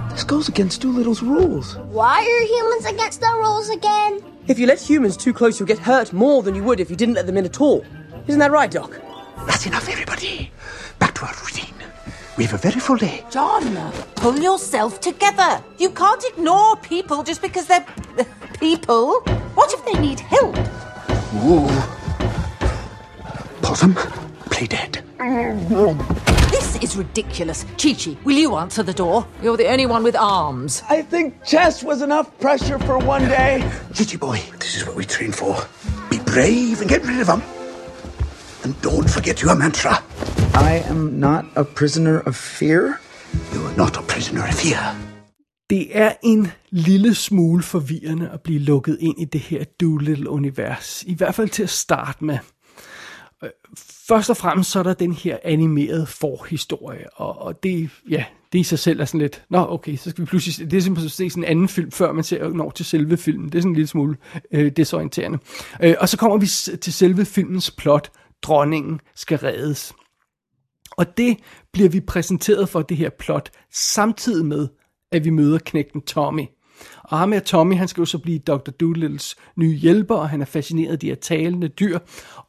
This 0.09 0.23
goes 0.23 0.49
against 0.49 0.83
Doolittle's 0.83 1.23
rules. 1.23 1.77
Why 1.99 2.17
are 2.33 2.45
humans 2.57 2.85
against 2.93 3.23
our 3.23 3.37
rules 3.45 3.69
again? 3.69 4.11
If 4.47 4.59
you 4.59 4.65
let 4.65 4.87
humans 4.87 5.17
too 5.17 5.33
close, 5.33 5.59
you'll 5.59 5.73
get 5.73 5.79
hurt 5.79 6.13
more 6.13 6.41
than 6.43 6.55
you 6.55 6.63
would 6.63 6.79
if 6.79 6.89
you 6.91 6.97
didn't 6.97 7.15
let 7.15 7.25
them 7.25 7.37
in 7.37 7.45
at 7.45 7.61
all. 7.61 7.79
Isn't 8.27 8.39
that 8.39 8.51
right, 8.51 8.71
Doc? 8.71 8.91
That's 9.47 9.65
enough, 9.65 9.87
everybody. 9.89 10.51
Back 10.99 11.13
to 11.15 11.25
our 11.25 11.35
routine. 11.43 11.80
We 12.41 12.48
have 12.48 12.55
a 12.55 12.69
very 12.69 12.79
full 12.79 12.98
day. 12.98 13.24
John, 13.29 13.93
pull 14.15 14.39
yourself 14.39 15.00
together. 15.00 15.63
You 15.77 15.91
can't 15.91 16.24
ignore 16.24 16.75
people 16.77 17.21
just 17.21 17.39
because 17.39 17.67
they're 17.67 17.86
people. 18.60 19.21
What 19.53 19.71
if 19.71 19.86
they 19.86 19.93
need 20.01 20.19
help? 20.21 20.57
Ooh. 21.45 21.69
Possum, 23.62 23.93
play 24.50 24.65
dead. 24.65 25.03
This 26.50 26.77
is 26.81 26.98
ridiculous. 26.98 27.63
Chi-Chi, 27.77 28.17
will 28.24 28.38
you 28.38 28.55
answer 28.55 28.81
the 28.81 28.93
door? 28.95 29.27
You're 29.43 29.55
the 29.55 29.67
only 29.67 29.86
one 29.86 30.01
with 30.01 30.15
arms. 30.15 30.81
I 30.89 31.03
think 31.03 31.43
chess 31.45 31.83
was 31.83 32.01
enough 32.01 32.36
pressure 32.39 32.79
for 32.79 32.98
one 32.98 33.21
day. 33.27 33.71
Gigi 33.91 34.17
boy, 34.17 34.41
this 34.57 34.77
is 34.77 34.88
what 34.88 34.95
we 34.95 35.05
train 35.05 35.31
for. 35.31 35.63
Be 36.10 36.17
brave 36.17 36.81
and 36.81 36.89
get 36.89 37.05
rid 37.05 37.19
of 37.19 37.27
them. 37.27 37.43
And 38.63 38.81
don't 38.81 39.07
forget 39.07 39.43
your 39.43 39.55
mantra. 39.55 40.03
I 40.53 40.89
am 40.89 40.98
not 40.98 41.46
a 41.55 41.63
prisoner 41.63 42.22
of 42.25 42.36
fear. 42.36 43.00
You 43.53 43.65
are 43.67 43.77
not 43.77 43.98
a 43.98 44.01
prisoner 44.01 44.43
of 44.43 44.53
fear. 44.53 44.96
Det 45.70 45.98
er 45.98 46.13
en 46.24 46.48
lille 46.70 47.15
smule 47.15 47.63
forvirrende 47.63 48.29
at 48.29 48.41
blive 48.41 48.60
lukket 48.60 48.98
ind 49.00 49.22
i 49.22 49.25
det 49.25 49.41
her 49.41 49.63
Doolittle-univers. 49.63 51.03
I 51.08 51.15
hvert 51.15 51.36
fald 51.36 51.50
til 51.50 51.63
at 51.63 51.70
starte 51.70 52.25
med. 52.25 52.38
Først 54.08 54.29
og 54.29 54.38
fremmest 54.38 54.72
så 54.72 54.79
er 54.79 54.84
der 54.84 54.93
den 54.93 55.13
her 55.13 55.38
animerede 55.43 56.05
forhistorie, 56.05 57.05
og, 57.15 57.41
og 57.41 57.63
det, 57.63 57.89
ja, 58.10 58.24
det 58.53 58.60
i 58.60 58.63
sig 58.63 58.79
selv 58.79 59.00
er 59.00 59.05
sådan 59.05 59.22
lidt, 59.22 59.43
nå 59.50 59.65
okay, 59.70 59.96
så 59.96 60.10
skal 60.10 60.22
vi 60.22 60.25
pludselig, 60.25 60.72
det 60.72 60.77
er 60.77 60.81
simpelthen 60.81 61.10
se 61.10 61.29
sådan 61.29 61.43
en 61.43 61.50
anden 61.50 61.67
film, 61.67 61.91
før 61.91 62.12
man 62.12 62.24
ser, 62.24 62.50
når 62.50 62.70
til 62.70 62.86
selve 62.86 63.17
filmen. 63.17 63.50
Det 63.50 63.55
er 63.55 63.62
sådan 63.62 63.72
en 63.72 63.75
lille 63.75 63.88
smule 63.88 64.17
øh, 64.51 64.72
desorienterende. 64.72 65.39
Øh, 65.81 65.96
og 66.00 66.10
så 66.10 66.17
kommer 66.17 66.38
vi 66.38 66.77
til 66.77 66.93
selve 66.93 67.25
filmens 67.25 67.72
plot. 67.72 68.12
Dronningen 68.43 69.00
skal 69.15 69.38
reddes. 69.38 69.93
Og 71.01 71.17
det 71.17 71.38
bliver 71.72 71.89
vi 71.89 72.00
præsenteret 72.00 72.70
for 72.70 72.81
det 72.81 72.98
her 72.98 73.10
plot, 73.10 73.51
samtidig 73.72 74.46
med, 74.46 74.67
at 75.12 75.25
vi 75.25 75.29
møder 75.29 75.60
knægten 75.60 76.01
Tommy. 76.01 76.46
Og 77.03 77.20
ham 77.20 77.31
her 77.31 77.39
Tommy, 77.39 77.75
han 77.75 77.88
skal 77.88 78.01
jo 78.01 78.05
så 78.05 78.17
blive 78.17 78.39
Dr. 78.39 78.72
Doolittles 78.72 79.36
nye 79.55 79.75
hjælper, 79.75 80.15
og 80.15 80.29
han 80.29 80.41
er 80.41 80.46
fascineret 80.46 80.91
af 80.91 81.00
de 81.00 81.08
her 81.08 81.15
talende 81.15 81.67
dyr. 81.67 82.00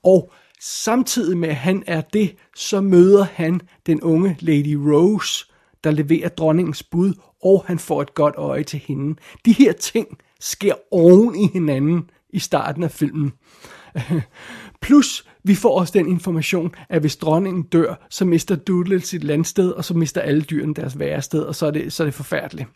Og 0.05 0.33
samtidig 0.61 1.39
med, 1.39 1.49
at 1.49 1.57
han 1.57 1.85
er 1.87 2.01
det, 2.01 2.35
så 2.57 2.81
møder 2.81 3.25
han 3.25 3.61
den 3.87 4.03
unge 4.03 4.37
Lady 4.41 4.75
Rose, 4.75 5.47
der 5.85 5.91
leverer 5.91 6.29
dronningens 6.29 6.83
bud, 6.83 7.15
og 7.43 7.65
han 7.67 7.79
får 7.79 8.03
et 8.03 8.15
godt 8.15 8.35
øje 8.37 8.65
til 8.65 8.79
hende. 8.79 9.17
De 9.45 9.53
her 9.53 9.73
ting 9.73 10.19
sker 10.41 10.75
oven 10.91 11.37
i 11.37 11.47
hinanden 11.53 12.11
i 12.31 12.39
starten 12.39 12.83
af 12.83 12.91
filmen. 12.91 13.33
Plus, 14.83 15.25
vi 15.45 15.55
får 15.55 15.79
også 15.79 15.93
den 15.99 16.09
information, 16.09 16.75
at 16.89 17.01
hvis 17.01 17.17
dronningen 17.17 17.62
dør, 17.62 18.07
så 18.11 18.25
mister 18.25 18.57
Doodle 18.57 19.01
sit 19.01 19.25
landsted, 19.25 19.71
og 19.71 19.85
så 19.85 19.95
mister 19.95 20.21
alle 20.21 20.43
dyrene 20.43 20.75
deres 20.75 20.99
værested, 20.99 21.43
og 21.43 21.55
så 21.55 21.67
er 21.67 21.71
det, 21.71 21.93
så 21.93 22.03
er 22.03 22.05
det 22.05 22.15
forfærdeligt. 22.15 22.69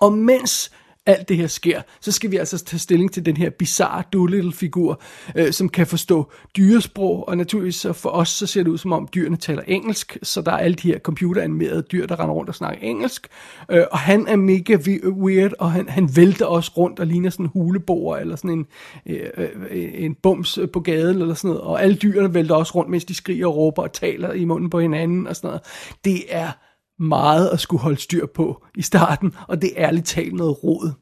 Og 0.00 0.12
mens 0.12 0.70
alt 1.08 1.28
det 1.28 1.36
her 1.36 1.46
sker, 1.46 1.82
så 2.00 2.12
skal 2.12 2.30
vi 2.30 2.36
altså 2.36 2.64
tage 2.64 2.80
stilling 2.80 3.12
til 3.12 3.26
den 3.26 3.36
her 3.36 3.50
bizarre 3.50 4.02
Doolittle-figur, 4.12 5.00
øh, 5.36 5.52
som 5.52 5.68
kan 5.68 5.86
forstå 5.86 6.32
dyresprog, 6.56 7.28
og 7.28 7.36
naturligvis 7.36 7.76
så 7.76 7.92
for 7.92 8.10
os, 8.10 8.28
så 8.28 8.46
ser 8.46 8.62
det 8.62 8.70
ud 8.70 8.78
som 8.78 8.92
om 8.92 9.08
dyrene 9.14 9.36
taler 9.36 9.62
engelsk, 9.66 10.18
så 10.22 10.42
der 10.42 10.52
er 10.52 10.56
alle 10.56 10.74
de 10.74 10.88
her 10.92 10.98
computeranimerede 10.98 11.82
dyr, 11.82 12.06
der 12.06 12.20
render 12.20 12.34
rundt 12.34 12.48
og 12.48 12.54
snakker 12.54 12.80
engelsk, 12.82 13.28
øh, 13.70 13.84
og 13.90 13.98
han 13.98 14.26
er 14.28 14.36
mega 14.36 14.76
weird, 15.04 15.52
og 15.58 15.72
han, 15.72 15.88
han 15.88 16.16
vælter 16.16 16.46
også 16.46 16.72
rundt 16.76 17.00
og 17.00 17.06
ligner 17.06 17.30
sådan 17.30 17.46
en 17.46 17.50
huleboer, 17.52 18.16
eller 18.16 18.36
sådan 18.36 18.50
en, 18.50 18.66
øh, 19.06 19.48
øh, 19.70 19.90
en 19.94 20.14
bums 20.14 20.58
på 20.72 20.80
gaden, 20.80 21.20
eller 21.20 21.34
sådan 21.34 21.48
noget, 21.48 21.62
og 21.62 21.82
alle 21.82 21.96
dyrene 21.96 22.34
vælter 22.34 22.54
også 22.54 22.72
rundt, 22.74 22.90
mens 22.90 23.04
de 23.04 23.14
skriger 23.14 23.46
og 23.46 23.56
råber 23.56 23.82
og 23.82 23.92
taler 23.92 24.32
i 24.32 24.44
munden 24.44 24.70
på 24.70 24.80
hinanden, 24.80 25.26
og 25.26 25.36
sådan 25.36 25.48
noget. 25.48 25.62
Det 26.04 26.22
er 26.28 26.50
meget 26.98 27.48
at 27.48 27.60
skulle 27.60 27.80
holde 27.80 28.00
styr 28.00 28.26
på 28.26 28.64
i 28.76 28.82
starten, 28.82 29.34
og 29.48 29.62
det 29.62 29.70
er 29.76 29.86
ærligt 29.86 30.06
talt 30.06 30.34
noget 30.34 30.64
rod. 30.64 30.92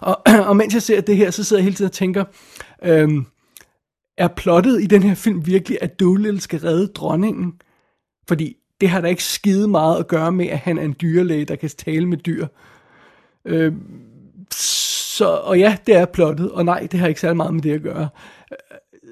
Og, 0.00 0.22
og 0.48 0.56
mens 0.56 0.74
jeg 0.74 0.82
ser 0.82 1.00
det 1.00 1.16
her, 1.16 1.30
så 1.30 1.44
sidder 1.44 1.60
jeg 1.60 1.64
hele 1.64 1.76
tiden 1.76 1.88
og 1.88 1.92
tænker, 1.92 2.24
øhm, 2.82 3.26
er 4.18 4.28
plottet 4.28 4.82
i 4.82 4.86
den 4.86 5.02
her 5.02 5.14
film 5.14 5.46
virkelig, 5.46 5.78
at 5.80 6.00
Doolittle 6.00 6.40
skal 6.40 6.60
redde 6.60 6.86
dronningen? 6.86 7.52
Fordi 8.28 8.56
det 8.80 8.88
har 8.88 9.00
da 9.00 9.08
ikke 9.08 9.24
skide 9.24 9.68
meget 9.68 9.98
at 9.98 10.08
gøre 10.08 10.32
med, 10.32 10.46
at 10.46 10.58
han 10.58 10.78
er 10.78 10.82
en 10.82 10.96
dyrlæge, 11.00 11.44
der 11.44 11.56
kan 11.56 11.68
tale 11.68 12.06
med 12.06 12.18
dyr. 12.18 12.46
Øhm, 13.44 14.00
så, 14.52 15.26
og 15.26 15.58
ja, 15.58 15.76
det 15.86 15.94
er 15.94 16.04
plottet, 16.04 16.52
og 16.52 16.64
nej, 16.64 16.88
det 16.92 17.00
har 17.00 17.06
ikke 17.06 17.20
særlig 17.20 17.36
meget 17.36 17.54
med 17.54 17.62
det 17.62 17.72
at 17.72 17.82
gøre. 17.82 18.08
Øh, 18.52 18.58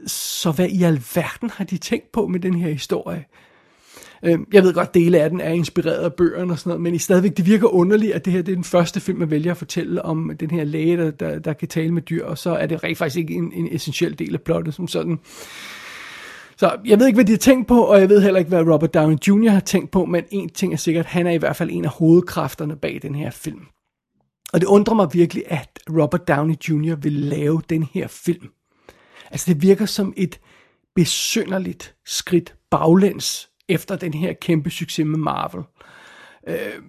så 0.06 0.52
hvad 0.52 0.68
i 0.68 0.82
alverden 0.82 1.50
har 1.50 1.64
de 1.64 1.78
tænkt 1.78 2.12
på 2.12 2.26
med 2.26 2.40
den 2.40 2.54
her 2.54 2.70
historie? 2.70 3.24
Øh, 4.24 4.38
jeg 4.52 4.62
ved 4.62 4.74
godt, 4.74 4.94
dele 4.94 5.20
af 5.20 5.30
den 5.30 5.40
er 5.40 5.50
inspireret 5.50 6.04
af 6.04 6.14
bøgerne 6.14 6.52
og 6.52 6.58
sådan 6.58 6.70
noget, 6.70 6.82
men 6.82 6.94
i 6.94 6.98
stadigvæk, 6.98 7.36
det 7.36 7.46
virker 7.46 7.68
underligt, 7.68 8.12
at 8.12 8.24
det 8.24 8.32
her 8.32 8.42
det 8.42 8.52
er 8.52 8.56
den 8.56 8.64
første 8.64 9.00
film, 9.00 9.18
man 9.18 9.30
vælger 9.30 9.50
at 9.50 9.56
fortælle 9.56 10.04
om 10.04 10.30
den 10.40 10.50
her 10.50 10.64
læge, 10.64 10.96
der, 10.96 11.10
der, 11.10 11.38
der 11.38 11.52
kan 11.52 11.68
tale 11.68 11.94
med 11.94 12.02
dyr, 12.02 12.24
og 12.24 12.38
så 12.38 12.50
er 12.50 12.66
det 12.66 12.84
rent 12.84 12.98
faktisk 12.98 13.18
ikke 13.18 13.34
en, 13.34 13.52
en 13.52 13.68
essentiel 13.70 14.18
del 14.18 14.34
af 14.34 14.40
plottet 14.40 14.74
som 14.74 14.88
sådan. 14.88 15.18
Så 16.56 16.76
jeg 16.84 16.98
ved 16.98 17.06
ikke, 17.06 17.16
hvad 17.16 17.24
de 17.24 17.32
har 17.32 17.38
tænkt 17.38 17.68
på, 17.68 17.80
og 17.80 18.00
jeg 18.00 18.08
ved 18.08 18.22
heller 18.22 18.38
ikke, 18.38 18.48
hvad 18.48 18.62
Robert 18.62 18.94
Downey 18.94 19.16
Jr. 19.28 19.50
har 19.50 19.60
tænkt 19.60 19.90
på, 19.90 20.04
men 20.04 20.24
en 20.30 20.48
ting 20.48 20.72
er 20.72 20.76
sikkert, 20.76 21.06
han 21.06 21.26
er 21.26 21.30
i 21.30 21.36
hvert 21.36 21.56
fald 21.56 21.70
en 21.72 21.84
af 21.84 21.90
hovedkræfterne 21.90 22.76
bag 22.76 22.98
den 23.02 23.14
her 23.14 23.30
film. 23.30 23.60
Og 24.52 24.60
det 24.60 24.66
undrer 24.66 24.94
mig 24.94 25.08
virkelig, 25.12 25.42
at 25.46 25.68
Robert 25.90 26.28
Downey 26.28 26.54
Jr. 26.68 26.94
vil 26.94 27.12
lave 27.12 27.62
den 27.70 27.82
her 27.82 28.06
film. 28.08 28.48
Altså 29.30 29.52
det 29.52 29.62
virker 29.62 29.86
som 29.86 30.12
et 30.16 30.40
besynderligt 30.94 31.94
skridt 32.06 32.54
baglæns 32.70 33.50
efter 33.68 33.96
den 33.96 34.14
her 34.14 34.32
kæmpe 34.32 34.70
succes 34.70 35.06
med 35.06 35.18
Marvel. 35.18 35.62
Øh, 36.48 36.82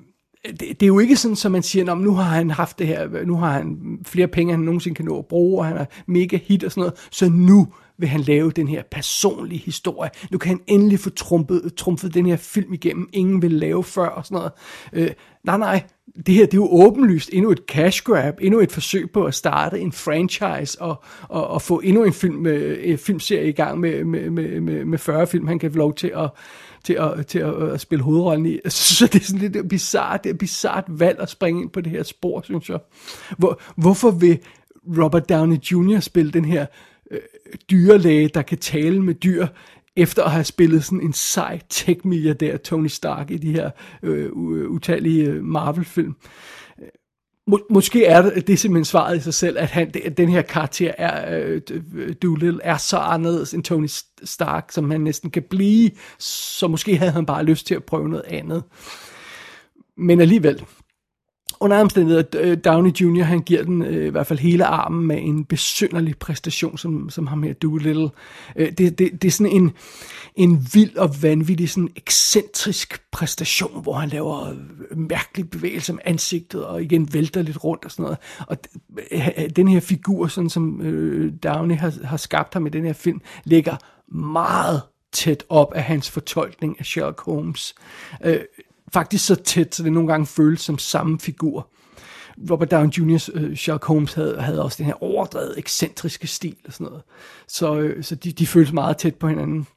det, 0.52 0.60
det 0.60 0.84
er 0.84 0.88
jo 0.88 1.00
ikke 1.00 1.16
sådan, 1.16 1.36
som 1.36 1.52
man 1.52 1.64
siger, 1.64 1.96
nu 1.96 2.14
har 2.14 2.24
han 2.24 2.50
haft 2.50 2.80
det 2.80 2.88
her, 2.88 3.26
nu 3.26 3.36
har 3.36 3.52
han 3.52 4.00
flere 4.06 4.28
penge, 4.28 4.54
end 4.54 4.60
han 4.60 4.66
nogensinde 4.66 4.96
kan 4.96 5.06
nå 5.06 5.20
at 5.20 5.26
bruge, 5.26 5.60
og 5.60 5.66
han 5.66 5.78
er 5.78 5.86
mega 6.08 6.40
hit 6.44 6.64
og 6.64 6.72
sådan 6.72 6.82
noget, 6.82 7.08
så 7.12 7.30
nu 7.30 7.68
vil 7.98 8.10
han 8.10 8.22
lave 8.22 8.52
den 8.52 8.68
her 8.68 8.84
personlige 8.92 9.60
historie. 9.60 10.10
Nu 10.32 10.38
kan 10.38 10.50
han 10.50 10.60
endelig 10.68 11.00
få 11.00 11.10
trumpet, 11.10 11.74
trumfet 11.78 12.14
den 12.14 12.26
her 12.26 12.38
film 12.38 12.74
igennem, 12.74 13.10
ingen 13.14 13.42
vil 13.42 13.52
lave 13.52 13.84
før 13.84 14.08
og 14.08 14.26
sådan 14.26 14.36
noget. 14.36 14.52
Øh, 14.94 15.12
nej, 15.44 15.58
nej, 15.58 15.84
det 16.26 16.36
her 16.36 16.46
det 16.46 16.54
er 16.54 16.58
jo 16.58 16.70
åbenlyst 16.72 17.30
endnu 17.34 17.52
et 17.52 17.62
cash 17.68 18.04
grab, 18.04 18.38
endnu 18.42 18.60
et 18.60 18.72
forsøg 18.72 19.12
på 19.12 19.24
at 19.24 19.36
starte 19.36 19.80
en 19.80 19.92
franchise 19.92 20.82
og, 20.82 21.04
og, 21.22 21.48
og 21.48 21.62
få 21.62 21.80
endnu 21.80 22.04
en 22.04 22.14
film, 22.14 22.46
øh, 22.46 22.78
en 22.82 22.98
filmserie 22.98 23.50
i 23.50 23.52
gang 23.52 23.80
med, 23.80 24.04
med, 24.04 24.30
med, 24.30 24.62
med, 24.62 24.86
med 24.86 24.98
40 24.98 25.28
film, 25.28 25.48
han 25.48 25.60
kan 25.60 25.72
få 25.72 25.78
lov 25.78 25.94
til 25.94 26.12
at, 26.16 26.30
til 26.86 26.94
at, 26.94 27.28
til 27.28 27.40
at, 27.40 27.56
øh, 27.56 27.74
at 27.74 27.82
spille 27.82 28.04
hovedrollen 28.04 28.46
i. 28.46 28.60
Så 28.70 29.10
det 29.14 29.22
er 29.22 29.26
sådan 29.26 29.52
lidt 29.52 29.70
bizart, 29.70 30.24
det 30.24 30.30
er 30.30 30.34
bizart 30.34 30.86
valg 30.88 31.20
at 31.20 31.30
springe 31.30 31.62
ind 31.62 31.70
på 31.70 31.82
det 31.82 31.92
her 31.92 32.04
spor, 32.04 32.42
synes 32.42 32.70
jeg. 32.70 32.80
Hvor, 33.38 33.62
hvorfor 33.76 34.12
vil 34.12 34.40
Robert 34.98 35.30
Downey 35.30 35.58
Jr. 35.58 36.00
spille 36.00 36.32
den 36.32 36.46
her 36.46 36.66
øh, 37.12 37.20
dyrlæge, 37.72 38.30
der 38.34 38.42
kan 38.42 38.58
tale 38.58 39.04
med 39.04 39.14
dyr, 39.14 39.48
efter 39.96 40.24
at 40.24 40.32
have 40.32 40.44
spillet 40.44 40.84
sådan 40.84 41.02
en 41.02 41.14
sej 41.14 41.60
tech-milliardær 41.70 42.58
Tony 42.58 42.88
Stark 42.88 43.32
i 43.32 43.38
de 43.38 43.52
her 43.52 43.70
øh, 44.04 44.32
utallige 44.70 45.26
øh, 45.26 45.44
Marvel-film. 45.44 46.16
Må, 47.48 47.60
måske 47.70 48.06
er 48.06 48.22
det, 48.22 48.48
det 48.48 48.54
er 48.54 48.58
simpelthen 48.58 48.86
svaret 48.86 49.18
i 49.18 49.22
sig 49.22 49.34
selv, 49.34 49.58
at, 49.58 49.70
han, 49.70 49.92
at 50.06 50.18
den 50.18 50.30
her 50.30 50.42
karakter 50.42 50.92
er, 50.98 51.40
øh, 51.40 51.62
Doolittle 52.22 52.60
er 52.64 52.78
så 52.78 52.98
anderledes 52.98 53.54
end 53.54 53.64
Tony 53.64 53.88
Stark, 54.24 54.72
som 54.72 54.92
han 54.92 55.02
næsten 55.02 55.32
kan 55.32 55.44
blive, 55.50 55.92
så 56.20 56.68
måske 56.68 56.98
havde 56.98 57.12
han 57.12 57.26
bare 57.26 57.44
lyst 57.44 57.68
til 57.68 57.76
at 57.76 57.84
prøve 57.84 58.10
noget 58.10 58.26
andet. 58.28 58.64
Men 59.98 60.22
alligevel, 60.22 60.66
under 61.60 61.82
omstændigheder, 61.82 62.24
øh, 62.36 62.58
Downey 62.66 62.92
Jr., 62.92 63.24
han 63.24 63.42
giver 63.42 63.64
den 63.64 63.82
øh, 63.82 64.08
i 64.08 64.10
hvert 64.10 64.28
fald 64.28 64.40
hele 64.40 64.66
armen 64.66 65.08
med 65.08 65.18
en 65.22 65.46
besynderlig 65.46 66.18
præstation, 66.18 66.78
som, 66.78 67.10
som 67.10 67.28
ham 67.28 67.44
her 67.44 67.54
Doolittle. 67.54 68.10
Øh, 68.56 68.72
det, 68.72 69.00
det, 69.00 69.22
det 69.22 69.28
er 69.28 69.32
sådan 69.32 69.52
en, 69.54 69.72
en 70.36 70.68
vild 70.74 70.98
og 70.98 71.24
vanvittig, 71.24 71.70
sådan 71.70 71.90
ekscentrisk 71.96 73.02
præstation, 73.12 73.82
hvor 73.82 73.94
han 73.94 74.10
laver 74.10 74.50
øh, 74.50 74.98
mærkelige 74.98 75.48
bevægelser 75.48 75.94
med 75.94 76.02
ansigtet, 76.06 76.66
og 76.66 76.84
igen 76.84 77.14
vælter 77.14 77.42
lidt 77.42 77.64
rundt 77.64 77.86
og 77.86 77.92
sådan 77.92 78.04
noget. 78.04 78.18
Og 78.48 78.58
øh, 79.12 79.28
øh, 79.38 79.50
den 79.56 79.68
her 79.68 79.80
figur, 79.80 80.28
sådan 80.28 80.50
som 80.50 80.82
øh, 80.82 81.34
Downey 81.44 81.76
har, 81.76 81.94
har 82.04 82.18
skabt 82.18 82.54
ham 82.54 82.68
i 82.68 82.70
den 82.70 82.86
her 82.86 82.94
film, 82.94 83.22
ligger 83.44 83.76
meget 84.08 84.82
tæt 85.12 85.44
op 85.50 85.74
af 85.74 85.84
hans 85.84 86.10
fortolkning 86.10 86.76
af 86.80 86.86
Sherlock 86.86 87.22
Holmes. 87.22 87.76
Øh, 88.24 88.40
faktisk 88.94 89.26
så 89.26 89.36
tæt, 89.36 89.76
så 89.76 89.84
det 89.84 89.94
nogle 89.94 90.08
gange 90.08 90.26
føles 90.26 90.62
som 90.62 90.78
samme 90.78 91.20
figur. 91.20 91.70
Robert 92.52 92.72
Downey 92.72 92.92
Jr. 92.92 93.30
Uh, 93.36 93.44
øh, 93.44 93.56
Sherlock 93.56 93.86
Holmes 93.86 94.14
havde, 94.14 94.42
havde 94.42 94.64
også 94.64 94.78
den 94.78 94.86
her 94.86 95.04
overdrevet, 95.04 95.54
ekscentriske 95.58 96.28
stil 96.28 96.56
og 96.68 96.74
sådan 96.74 96.86
noget. 96.86 97.04
Så, 97.48 97.76
øh, 97.80 98.04
så 98.04 98.16
de, 98.16 98.32
de 98.32 98.48
føles 98.48 98.72
meget 98.72 98.98
tæt 98.98 99.16
på 99.16 99.28
hinanden. 99.28 99.68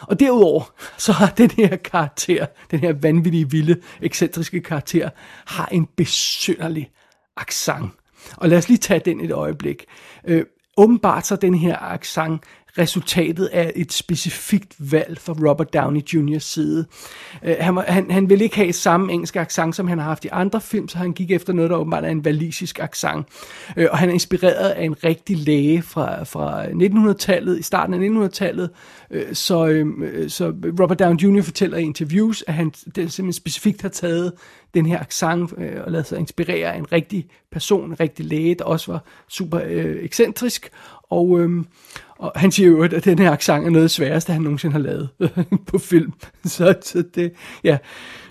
Og 0.00 0.20
derudover, 0.20 0.74
så 0.98 1.12
har 1.12 1.30
den 1.30 1.50
her 1.50 1.76
karakter, 1.76 2.46
den 2.70 2.78
her 2.78 2.92
vanvittige, 2.92 3.50
vilde, 3.50 3.80
ekscentriske 4.02 4.60
karakter, 4.60 5.10
har 5.46 5.66
en 5.66 5.88
besynderlig 5.96 6.90
accent. 7.36 7.90
Og 8.36 8.48
lad 8.48 8.58
os 8.58 8.68
lige 8.68 8.78
tage 8.78 9.00
den 9.04 9.20
et 9.20 9.32
øjeblik. 9.32 9.84
Øh, 10.24 10.44
åbenbart 10.76 11.26
så 11.26 11.36
den 11.36 11.54
her 11.54 11.78
accent 11.78 12.42
resultatet 12.78 13.46
af 13.46 13.72
et 13.76 13.92
specifikt 13.92 14.74
valg 14.78 15.18
fra 15.20 15.32
Robert 15.48 15.74
Downey 15.74 16.00
Jr.'s 16.00 16.44
side. 16.44 16.86
Øh, 17.42 17.56
han, 17.60 17.78
han, 17.88 18.10
han 18.10 18.30
ville 18.30 18.44
ikke 18.44 18.56
have 18.56 18.72
samme 18.72 19.12
engelske 19.12 19.40
accent, 19.40 19.76
som 19.76 19.88
han 19.88 19.98
har 19.98 20.04
haft 20.04 20.24
i 20.24 20.28
andre 20.32 20.60
film, 20.60 20.88
så 20.88 20.98
han 20.98 21.12
gik 21.12 21.30
efter 21.30 21.52
noget, 21.52 21.70
der 21.70 21.76
åbenbart 21.76 22.04
er 22.04 22.08
en 22.08 22.24
valisisk 22.24 22.78
accent. 22.78 23.26
Øh, 23.76 23.88
og 23.90 23.98
han 23.98 24.08
er 24.08 24.12
inspireret 24.12 24.68
af 24.70 24.84
en 24.84 25.04
rigtig 25.04 25.36
læge 25.36 25.82
fra, 25.82 26.24
fra 26.24 26.64
1900-tallet, 26.64 27.58
i 27.58 27.62
starten 27.62 27.94
af 27.94 28.26
1900-tallet. 28.26 28.70
Øh, 29.10 29.34
så, 29.34 29.66
øhm, 29.66 30.28
så 30.28 30.52
Robert 30.80 30.98
Downey 30.98 31.18
Jr. 31.18 31.42
fortæller 31.42 31.78
i 31.78 31.82
interviews, 31.82 32.44
at 32.46 32.54
han 32.54 32.70
det 32.70 32.94
simpelthen 32.94 33.32
specifikt 33.32 33.82
har 33.82 33.88
taget 33.88 34.32
den 34.74 34.86
her 34.86 35.00
accent 35.00 35.52
og 35.84 35.92
lade 35.92 36.04
sig 36.04 36.18
inspirere 36.18 36.72
af 36.72 36.78
en 36.78 36.92
rigtig 36.92 37.26
person, 37.52 37.90
en 37.90 38.00
rigtig 38.00 38.24
læge, 38.24 38.54
der 38.54 38.64
også 38.64 38.92
var 38.92 39.04
super 39.28 39.60
øh, 39.64 40.04
ekscentrisk. 40.04 40.70
Og, 41.10 41.40
øhm, 41.40 41.66
og 42.18 42.32
han 42.36 42.52
siger 42.52 42.68
jo, 42.68 42.82
at 42.82 43.04
den 43.04 43.18
her 43.18 43.32
accent 43.32 43.66
er 43.66 43.70
noget 43.70 43.84
af 43.84 43.88
det 43.88 43.90
sværeste, 43.90 44.32
han 44.32 44.42
nogensinde 44.42 44.72
har 44.72 44.80
lavet 44.80 45.08
på 45.70 45.78
film. 45.78 46.12
Så, 46.44 46.74
så 46.82 47.02
det, 47.14 47.32
ja, 47.64 47.78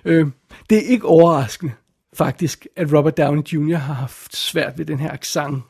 øh, 0.06 0.28
det 0.70 0.78
er 0.78 0.82
ikke 0.82 1.06
overraskende, 1.06 1.74
faktisk, 2.14 2.68
at 2.76 2.94
Robert 2.94 3.18
Downey 3.18 3.44
Jr. 3.44 3.76
har 3.76 3.94
haft 3.94 4.36
svært 4.36 4.78
ved 4.78 4.86
den 4.86 5.00
her 5.00 5.12
accent. 5.12 5.64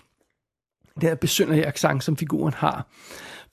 Den 0.95 1.09
her 1.09 1.15
besynderlige 1.15 1.65
accent, 1.65 2.03
som 2.03 2.17
figuren 2.17 2.53
har. 2.53 2.87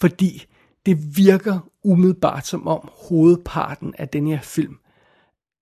Fordi 0.01 0.47
det 0.87 1.17
virker 1.17 1.71
umiddelbart 1.85 2.47
som 2.47 2.69
om 2.69 2.89
hovedparten 3.09 3.95
af 3.99 4.09
den 4.09 4.27
her 4.27 4.41
film 4.41 4.79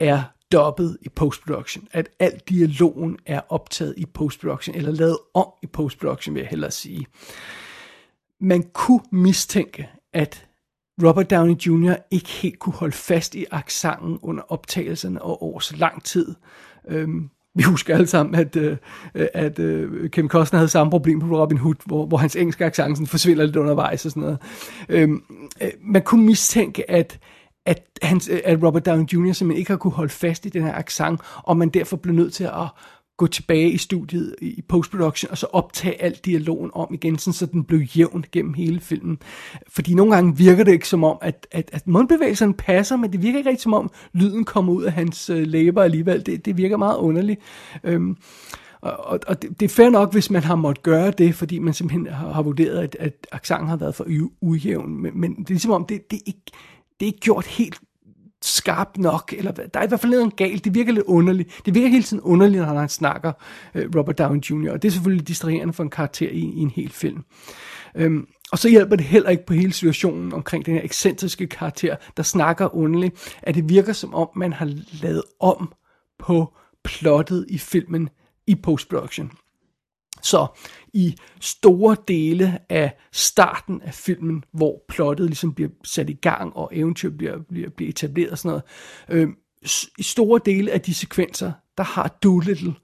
er 0.01 0.23
dobbet 0.53 0.99
i 1.03 1.09
postproduktion. 1.09 1.89
At 1.93 2.09
al 2.19 2.41
dialogen 2.49 3.19
er 3.27 3.41
optaget 3.49 3.95
i 3.97 4.07
postproduktion, 4.07 4.77
eller 4.77 4.93
lavet 4.93 5.19
om 5.35 5.47
i 5.63 5.67
postproduktion, 5.67 6.35
vil 6.35 6.41
jeg 6.41 6.49
hellere 6.49 6.71
sige 6.71 7.07
man 8.43 8.65
kunne 8.73 9.01
mistænke, 9.13 9.89
at 10.13 10.47
Robert 11.03 11.31
Downey 11.31 11.55
Jr. 11.55 11.95
ikke 12.11 12.29
helt 12.29 12.59
kunne 12.59 12.73
holde 12.73 12.93
fast 12.93 13.35
i 13.35 13.47
aksangen 13.51 14.19
under 14.23 14.43
optagelserne 14.49 15.23
og 15.23 15.43
over 15.43 15.61
så 15.61 15.77
lang 15.77 16.05
tid. 16.05 16.35
Øhm, 16.89 17.31
vi 17.55 17.63
husker 17.63 17.95
alle 17.95 18.07
sammen, 18.07 18.35
at, 18.35 18.57
øh, 18.57 18.77
at 19.15 19.59
øh, 19.59 20.11
Kevin 20.11 20.29
Costner 20.29 20.59
havde 20.59 20.69
samme 20.69 20.91
problem 20.91 21.21
på 21.21 21.27
Robin 21.27 21.59
Hood, 21.59 21.75
hvor, 21.87 22.07
hvor 22.07 22.17
hans 22.17 22.37
engelske 22.37 22.65
accent 22.65 23.09
forsvinder 23.09 23.45
lidt 23.45 23.57
undervejs 23.57 24.05
og 24.05 24.11
sådan 24.11 24.21
noget. 24.21 24.39
Øhm, 24.89 25.23
øh, 25.63 25.71
man 25.81 26.03
kunne 26.03 26.27
mistænke, 26.27 26.91
at 26.91 27.19
at, 27.67 27.83
hans, 28.03 28.29
øh, 28.29 28.41
at 28.45 28.63
Robert 28.63 28.87
Downey 28.87 29.05
Jr. 29.05 29.33
simpelthen 29.33 29.51
ikke 29.53 29.71
har 29.71 29.77
kunne 29.77 29.93
holde 29.93 30.13
fast 30.13 30.47
i 30.47 30.49
den 30.49 30.63
her 30.63 30.75
accent, 30.75 31.21
og 31.37 31.57
man 31.57 31.69
derfor 31.69 31.97
blev 31.97 32.15
nødt 32.15 32.33
til 32.33 32.45
at 32.45 32.69
gå 33.23 33.27
tilbage 33.27 33.71
i 33.71 33.77
studiet 33.77 34.35
i 34.41 34.63
postproduktion, 34.69 35.31
og 35.31 35.39
så 35.39 35.47
optage 35.53 36.03
alt 36.03 36.25
dialogen 36.25 36.71
om 36.75 36.95
igen, 36.95 37.19
sådan, 37.19 37.33
så 37.33 37.47
den 37.47 37.65
blev 37.65 37.81
jævn 37.81 38.25
gennem 38.33 38.55
hele 38.55 38.81
filmen. 38.81 39.19
Fordi 39.69 39.95
nogle 39.95 40.15
gange 40.15 40.37
virker 40.37 40.65
det 40.65 40.73
ikke 40.73 40.89
som 40.89 41.05
om, 41.05 41.19
at, 41.21 41.47
at, 41.51 41.71
at 41.73 41.87
mundbevægelserne 41.87 42.55
passer, 42.55 42.97
men 42.97 43.13
det 43.13 43.23
virker 43.23 43.39
ikke 43.39 43.51
rigtig 43.51 43.63
som 43.63 43.75
om, 43.75 43.91
lyden 44.13 44.45
kommer 44.45 44.73
ud 44.73 44.83
af 44.83 44.93
hans 44.93 45.31
øh, 45.31 45.47
læber 45.47 45.83
alligevel. 45.83 46.27
Det, 46.27 46.45
det 46.45 46.57
virker 46.57 46.77
meget 46.77 46.97
underligt. 46.97 47.41
Øhm, 47.85 48.17
og, 48.81 49.21
og 49.27 49.43
det, 49.43 49.61
det 49.61 49.67
er 49.67 49.75
fair 49.75 49.91
nok, 49.91 50.13
hvis 50.13 50.31
man 50.31 50.43
har 50.43 50.55
måttet 50.55 50.83
gøre 50.83 51.11
det, 51.11 51.35
fordi 51.35 51.59
man 51.59 51.75
simpelthen 51.75 52.07
har, 52.07 52.33
har 52.33 52.43
vurderet, 52.43 52.79
at, 52.79 52.97
at 53.01 53.27
accenten 53.33 53.69
har 53.69 53.77
været 53.77 53.95
for 53.95 54.07
ujævn. 54.41 55.03
Men, 55.03 55.21
men 55.21 55.35
det 55.35 55.45
er 55.45 55.49
ligesom 55.49 55.71
om, 55.71 55.87
det, 55.87 56.11
det, 56.11 56.17
er 56.17 56.23
ikke, 56.27 56.43
det 57.01 57.07
er 57.07 57.07
ikke 57.07 57.21
gjort 57.21 57.47
helt 57.47 57.81
skarp 58.43 58.89
nok, 58.97 59.35
eller 59.39 59.53
der 59.53 59.81
er 59.81 59.85
i 59.85 59.89
hvert 59.89 60.01
fald 60.01 60.13
noget 60.13 60.37
galt, 60.37 60.65
det 60.65 60.75
virker 60.75 60.93
lidt 60.93 61.07
underligt. 61.07 61.63
Det 61.67 61.75
virker 61.75 61.89
hele 61.89 62.03
tiden 62.03 62.23
underligt, 62.23 62.63
når 62.63 62.79
han 62.79 62.89
snakker 62.89 63.33
øh, 63.75 63.91
Robert 63.97 64.19
Downey 64.19 64.41
Jr., 64.41 64.71
og 64.73 64.83
det 64.83 64.89
er 64.89 64.93
selvfølgelig 64.93 65.29
distraherende 65.29 65.73
for 65.73 65.83
en 65.83 65.91
karakter 65.91 66.29
i, 66.29 66.39
i 66.39 66.59
en 66.59 66.71
hel 66.71 66.91
film. 66.91 67.25
Øhm, 67.95 68.27
og 68.53 68.59
så 68.59 68.69
hjælper 68.69 68.97
det 68.97 69.05
heller 69.05 69.31
ikke 69.31 69.47
på 69.47 69.55
hele 69.55 69.73
situationen 69.73 70.33
omkring 70.33 70.67
den 70.67 70.75
her 70.75 70.83
ekscentriske 70.85 71.47
karakter, 71.47 71.97
der 72.17 72.23
snakker 72.23 72.77
underligt, 72.77 73.37
at 73.43 73.55
det 73.55 73.69
virker 73.69 73.93
som 73.93 74.15
om, 74.15 74.29
man 74.37 74.53
har 74.53 74.73
lavet 75.03 75.23
om 75.41 75.73
på 76.19 76.55
plottet 76.85 77.47
i 77.49 77.59
filmen 77.59 78.09
i 78.47 78.55
postproduktion. 78.55 79.31
Så 80.23 80.47
i 80.93 81.17
store 81.41 81.97
dele 82.09 82.59
af 82.69 82.97
starten 83.13 83.83
af 83.83 83.95
filmen, 83.95 84.45
hvor 84.53 84.85
plottet 84.89 85.27
ligesom 85.27 85.55
bliver 85.55 85.71
sat 85.85 86.11
i 86.11 86.13
gang, 86.13 86.57
og 86.57 86.71
eventyr 86.73 87.11
bliver, 87.11 87.39
bliver, 87.49 87.71
bliver 87.71 87.91
etableret 87.91 88.31
og 88.31 88.39
sådan 88.39 88.49
noget, 88.49 88.63
øh, 89.09 89.29
i 89.99 90.03
store 90.03 90.41
dele 90.45 90.73
af 90.73 90.81
de 90.81 90.95
sekvenser, 90.95 91.53
der 91.79 91.85
har 91.85 92.19
Doolittle 92.23 92.75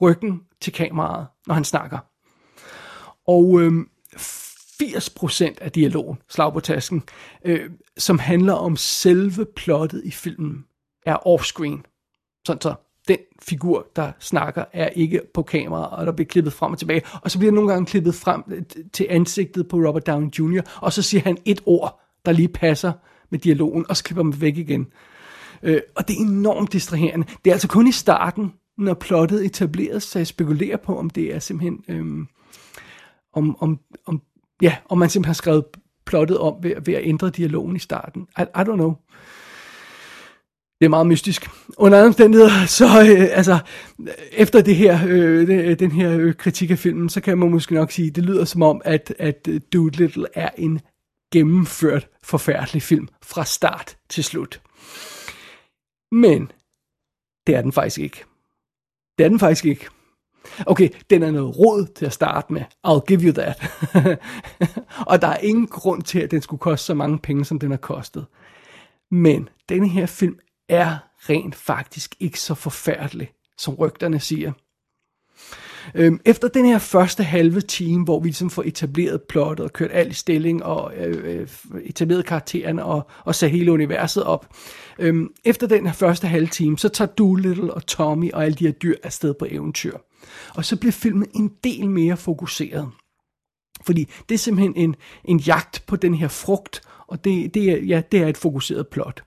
ryggen 0.00 0.40
til 0.60 0.72
kameraet, 0.72 1.26
når 1.46 1.54
han 1.54 1.64
snakker. 1.64 1.98
Og 3.26 3.60
øh, 3.60 3.72
80% 4.82 5.54
af 5.60 5.72
dialogen, 5.72 6.18
slag 6.28 6.52
på 6.52 6.60
tasken, 6.60 7.02
øh, 7.44 7.70
som 7.98 8.18
handler 8.18 8.52
om 8.52 8.76
selve 8.76 9.46
plottet 9.56 10.02
i 10.04 10.10
filmen, 10.10 10.64
er 11.06 11.26
offscreen. 11.26 11.86
Sådan 12.46 12.60
så 12.60 12.74
den 13.08 13.18
figur, 13.42 13.86
der 13.96 14.12
snakker, 14.18 14.64
er 14.72 14.88
ikke 14.88 15.20
på 15.34 15.42
kamera, 15.42 15.96
og 15.96 16.06
der 16.06 16.12
bliver 16.12 16.28
klippet 16.28 16.52
frem 16.52 16.72
og 16.72 16.78
tilbage. 16.78 17.02
Og 17.22 17.30
så 17.30 17.38
bliver 17.38 17.50
der 17.50 17.54
nogle 17.54 17.72
gange 17.72 17.86
klippet 17.86 18.14
frem 18.14 18.42
øh, 18.48 18.62
til 18.92 19.06
ansigtet 19.10 19.68
på 19.68 19.76
Robert 19.76 20.06
Downey 20.06 20.30
Jr., 20.30 20.60
og 20.80 20.92
så 20.92 21.02
siger 21.02 21.22
han 21.22 21.38
et 21.44 21.60
ord, 21.66 22.00
der 22.24 22.32
lige 22.32 22.48
passer 22.48 22.92
med 23.30 23.38
dialogen, 23.38 23.86
og 23.88 23.96
så 23.96 24.04
klipper 24.04 24.22
man 24.22 24.40
væk 24.40 24.56
igen. 24.56 24.86
Øh, 25.62 25.80
og 25.96 26.08
det 26.08 26.16
er 26.16 26.20
enormt 26.20 26.72
distraherende. 26.72 27.26
Det 27.44 27.50
er 27.50 27.54
altså 27.54 27.68
kun 27.68 27.86
i 27.86 27.92
starten, 27.92 28.52
når 28.78 28.94
plottet 28.94 29.44
etableres, 29.44 30.02
så 30.02 30.18
jeg 30.18 30.26
spekulerer 30.26 30.76
på, 30.76 30.98
om 30.98 31.10
det 31.10 31.34
er 31.34 31.38
simpelthen... 31.38 31.84
Øh, 31.88 32.26
om, 33.36 33.56
om, 33.60 33.80
om, 34.06 34.22
ja, 34.62 34.76
om 34.88 34.98
man 34.98 35.10
simpelthen 35.10 35.28
har 35.28 35.34
skrevet 35.34 35.64
plottet 36.06 36.38
om 36.38 36.54
ved, 36.62 36.74
ved 36.84 36.94
at 36.94 37.02
ændre 37.04 37.30
dialogen 37.30 37.76
i 37.76 37.78
starten. 37.78 38.26
I, 38.38 38.42
I 38.42 38.60
don't 38.60 38.74
know. 38.74 38.94
Det 40.80 40.84
er 40.84 40.88
meget 40.88 41.06
mystisk. 41.06 41.50
Under 41.76 41.98
andre 41.98 42.06
omstændigheder, 42.06 42.66
så 42.66 42.84
øh, 42.84 43.38
altså, 43.38 43.58
efter 44.32 44.62
det 44.62 44.76
her, 44.76 44.98
øh, 45.08 45.48
øh, 45.48 45.78
den 45.78 45.90
her 45.90 46.18
øh, 46.18 46.34
kritik 46.34 46.70
af 46.70 46.78
filmen, 46.78 47.08
så 47.08 47.20
kan 47.20 47.38
man 47.38 47.50
måske 47.50 47.74
nok 47.74 47.90
sige, 47.92 48.10
det 48.10 48.24
lyder 48.24 48.44
som 48.44 48.62
om, 48.62 48.82
at, 48.84 49.14
at 49.18 49.48
Doolittle 49.72 50.26
er 50.34 50.50
en 50.58 50.80
gennemført 51.32 52.08
forfærdelig 52.22 52.82
film 52.82 53.08
fra 53.22 53.44
start 53.44 53.96
til 54.10 54.24
slut. 54.24 54.62
Men 56.12 56.52
det 57.46 57.54
er 57.54 57.62
den 57.62 57.72
faktisk 57.72 57.98
ikke. 57.98 58.24
Det 59.18 59.24
er 59.24 59.28
den 59.28 59.38
faktisk 59.38 59.64
ikke. 59.64 59.86
Okay, 60.66 60.88
den 61.10 61.22
er 61.22 61.30
noget 61.30 61.58
råd 61.58 61.86
til 61.96 62.06
at 62.06 62.12
starte 62.12 62.52
med. 62.52 62.62
I'll 62.86 63.04
give 63.06 63.20
you 63.20 63.32
that. 63.32 63.56
og 65.10 65.22
der 65.22 65.28
er 65.28 65.36
ingen 65.36 65.66
grund 65.66 66.02
til, 66.02 66.18
at 66.20 66.30
den 66.30 66.42
skulle 66.42 66.60
koste 66.60 66.86
så 66.86 66.94
mange 66.94 67.18
penge, 67.18 67.44
som 67.44 67.58
den 67.58 67.70
har 67.70 67.78
kostet. 67.78 68.26
Men 69.10 69.48
denne 69.68 69.88
her 69.88 70.06
film 70.06 70.38
er 70.68 70.96
rent 71.16 71.54
faktisk 71.54 72.14
ikke 72.20 72.40
så 72.40 72.54
forfærdelig, 72.54 73.30
som 73.58 73.74
rygterne 73.74 74.20
siger. 74.20 74.52
Øhm, 75.94 76.20
efter 76.24 76.48
den 76.48 76.64
her 76.66 76.78
første 76.78 77.24
halve 77.24 77.60
time, 77.60 78.04
hvor 78.04 78.20
vi 78.20 78.28
ligesom 78.28 78.50
får 78.50 78.62
etableret 78.62 79.22
plottet 79.22 79.64
og 79.64 79.72
kørt 79.72 79.90
alt 79.92 80.12
i 80.12 80.14
stilling 80.14 80.64
og 80.64 80.92
øh, 80.96 81.40
øh, 81.40 81.48
etableret 81.84 82.26
karaktererne 82.26 82.84
og, 82.84 83.08
og 83.24 83.34
sat 83.34 83.50
hele 83.50 83.72
universet 83.72 84.24
op. 84.24 84.56
Øhm, 84.98 85.28
efter 85.44 85.66
den 85.66 85.86
her 85.86 85.92
første 85.92 86.26
halve 86.26 86.46
time, 86.46 86.78
så 86.78 86.88
tager 86.88 87.08
Doolittle 87.08 87.74
og 87.74 87.86
Tommy 87.86 88.32
og 88.32 88.44
alle 88.44 88.54
de 88.54 88.64
her 88.64 88.72
dyr 88.72 88.96
afsted 89.02 89.34
på 89.34 89.46
eventyr. 89.50 89.98
Og 90.54 90.64
så 90.64 90.76
bliver 90.76 90.92
filmen 90.92 91.28
en 91.34 91.52
del 91.64 91.90
mere 91.90 92.16
fokuseret. 92.16 92.90
Fordi 93.86 94.08
det 94.28 94.34
er 94.34 94.38
simpelthen 94.38 94.76
en, 94.76 94.96
en 95.24 95.38
jagt 95.38 95.84
på 95.86 95.96
den 95.96 96.14
her 96.14 96.28
frugt, 96.28 96.80
og 97.06 97.24
det, 97.24 97.54
det, 97.54 97.70
er, 97.70 97.76
ja, 97.76 98.02
det 98.12 98.22
er 98.22 98.28
et 98.28 98.36
fokuseret 98.36 98.88
plot. 98.88 99.24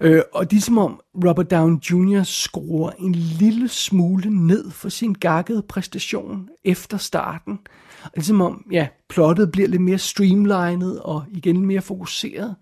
Øh, 0.00 0.22
og 0.32 0.50
det 0.50 0.56
er 0.56 0.60
som 0.60 0.78
om 0.78 1.00
Robert 1.26 1.50
Downey 1.50 1.78
Jr. 1.80 2.22
skruer 2.22 2.90
en 2.90 3.14
lille 3.14 3.68
smule 3.68 4.46
ned 4.46 4.70
for 4.70 4.88
sin 4.88 5.12
gakkede 5.12 5.62
præstation 5.62 6.48
efter 6.64 6.96
starten. 6.96 7.58
Og 8.04 8.10
det 8.14 8.20
er 8.20 8.24
som 8.24 8.40
om, 8.40 8.64
ja, 8.70 8.88
plottet 9.08 9.52
bliver 9.52 9.68
lidt 9.68 9.82
mere 9.82 9.98
streamlined 9.98 10.96
og 10.96 11.24
igen 11.32 11.66
mere 11.66 11.82
fokuseret. 11.82 12.54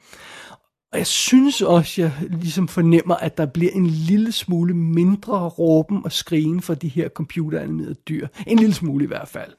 Og 0.93 0.99
jeg 0.99 1.07
synes 1.07 1.63
også, 1.63 2.03
jeg 2.03 2.13
ligesom 2.31 2.69
fornemmer, 2.69 3.15
at 3.15 3.39
der 3.39 3.47
bliver 3.47 3.73
en 3.73 3.87
lille 3.87 4.33
smule 4.33 4.75
mindre 4.75 5.49
råben 5.49 6.01
og 6.05 6.13
skrigen 6.13 6.63
for 6.63 6.75
de 6.75 6.89
her 6.89 7.09
computeranimerede 7.09 7.95
dyr. 7.95 8.29
En 8.47 8.59
lille 8.59 8.75
smule 8.75 9.05
i 9.05 9.07
hvert 9.07 9.29
fald. 9.29 9.53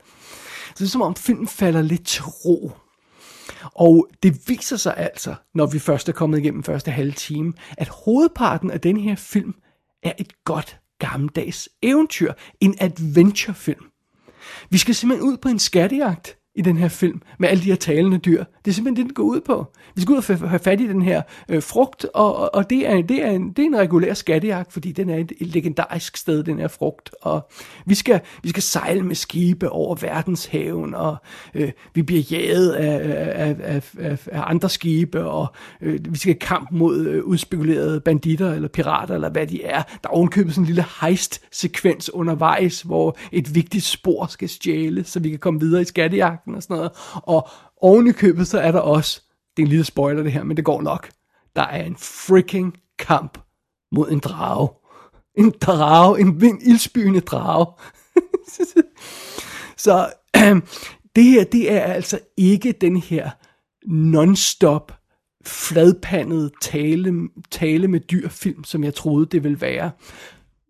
Så 0.68 0.76
det 0.78 0.86
er 0.86 0.90
som 0.90 1.02
om 1.02 1.16
filmen 1.16 1.48
falder 1.48 1.82
lidt 1.82 2.06
til 2.06 2.24
ro. 2.24 2.72
Og 3.64 4.08
det 4.24 4.50
viser 4.50 4.78
sig 4.78 4.98
altså, 4.98 5.36
når 5.54 5.66
vi 5.66 5.80
først 5.80 6.10
er 6.10 6.14
kommet 6.14 6.40
igennem 6.40 6.64
første 6.64 6.92
halve 6.92 7.12
time, 7.12 7.54
at 7.78 7.90
hovedparten 7.90 8.72
af 8.72 8.82
den 8.82 8.98
her 8.98 9.16
film 9.16 9.54
er 10.04 10.12
et 10.18 10.44
godt 10.44 10.78
gammeldags 11.00 11.70
eventyr. 11.82 12.34
En 12.60 12.76
adventurefilm. 12.80 13.86
Vi 14.70 14.78
skal 14.78 14.96
simpelthen 14.96 15.30
ud 15.30 15.38
på 15.38 15.50
en 15.50 15.60
skattejagt 15.60 16.38
i 16.56 16.62
den 16.62 16.78
her 16.78 16.88
film, 16.88 17.22
med 17.40 17.50
alle 17.50 17.64
de 17.64 17.70
her 17.70 17.76
talende 17.76 18.18
dyr. 18.18 18.44
Det 18.66 18.72
er 18.72 18.76
simpelthen 18.76 18.96
det, 18.96 19.10
den 19.10 19.14
går 19.14 19.24
ud 19.24 19.42
på. 19.42 19.68
Vi 19.96 20.02
skal 20.02 20.14
ud 20.14 20.18
og 20.42 20.50
have 20.50 20.60
fat 20.60 20.82
i 20.82 20.88
den 20.88 21.02
her 21.02 21.22
øh, 21.50 21.64
frugt, 21.64 22.06
og, 22.14 22.36
og, 22.36 22.56
og 22.56 22.70
det, 22.70 22.90
er, 22.90 23.02
det, 23.02 23.26
er 23.26 23.32
en, 23.32 23.50
det 23.50 23.60
er 23.60 23.68
en 23.68 23.78
regulær 23.78 24.14
skattejagt, 24.14 24.74
fordi 24.74 24.92
den 24.92 25.10
er 25.10 25.18
et, 25.18 25.32
legendarisk 25.40 26.18
sted, 26.18 26.44
den 26.44 26.60
her 26.60 26.68
frugt. 26.68 27.10
Og 27.22 27.50
vi 27.86 27.96
skal, 27.96 28.20
vi 28.44 28.50
skal 28.50 28.64
sejle 28.64 29.04
med 29.04 29.16
skibe 29.16 29.70
over 29.70 29.96
verdenshaven, 29.96 30.94
og 30.94 31.16
øh, 31.54 31.72
vi 31.94 32.02
bliver 32.02 32.24
jaget 32.32 32.72
af, 32.72 33.00
af, 33.36 33.56
af, 33.60 33.92
af, 34.00 34.28
af 34.32 34.42
andre 34.46 34.70
skibe, 34.70 35.26
og 35.26 35.48
øh, 35.82 36.00
vi 36.10 36.18
skal 36.18 36.36
kamp 36.36 36.72
mod 36.72 37.08
øh, 37.08 37.24
udspekulerede 37.24 38.00
banditter 38.00 38.54
eller 38.54 38.68
pirater, 38.68 39.16
eller 39.16 39.30
hvad 39.30 39.48
de 39.48 39.64
er. 39.64 39.82
Der 39.82 40.10
er 40.10 40.14
ovenkøbet 40.14 40.54
sådan 40.54 40.64
en 40.64 40.68
lille 40.68 40.86
heist-sekvens 41.02 42.14
undervejs, 42.14 42.82
hvor 42.82 43.18
et 43.32 43.56
vigtigt 43.56 43.84
spor 43.84 44.26
skal 44.26 44.50
stjæles, 44.50 45.08
så 45.08 45.20
vi 45.20 45.30
kan 45.30 45.40
komme 45.40 45.60
videre 45.60 45.82
i 45.82 45.86
skattejagt 45.86 46.43
jagten 46.44 46.56
og 46.56 46.64
sådan 46.64 46.76
noget. 46.76 46.92
Og 47.14 47.50
oven 47.78 48.08
i 48.08 48.12
købet, 48.12 48.48
så 48.48 48.60
er 48.60 48.72
der 48.72 48.80
også, 48.80 49.22
det 49.58 49.64
er 49.64 49.66
en 49.66 49.70
lille 49.70 49.86
spoiler 49.86 50.24
det 50.24 50.32
her, 50.32 50.44
men 50.44 50.58
det 50.58 50.66
går 50.66 50.82
nok. 50.82 51.10
Der 51.56 51.62
er 51.62 51.84
en 51.84 51.96
freaking 51.96 52.78
kamp 53.00 53.38
mod 53.92 54.12
en 54.12 54.20
drage. 54.20 54.70
En 55.36 55.54
drage, 55.62 56.20
en, 56.20 56.46
en 56.46 56.62
ildspygende 56.62 57.20
drage. 57.20 57.66
så 59.78 60.14
øh, 60.38 60.62
det 61.16 61.24
her, 61.24 61.44
det 61.44 61.72
er 61.72 61.82
altså 61.82 62.20
ikke 62.38 62.72
den 62.72 62.98
her 62.98 63.30
non-stop 63.86 64.92
fladpandet 65.46 66.52
tale, 66.62 67.30
tale 67.52 67.88
med 67.88 68.00
dyrfilm, 68.00 68.64
som 68.64 68.84
jeg 68.84 68.96
troede, 68.96 69.26
det 69.26 69.44
ville 69.44 69.62
være. 69.62 69.92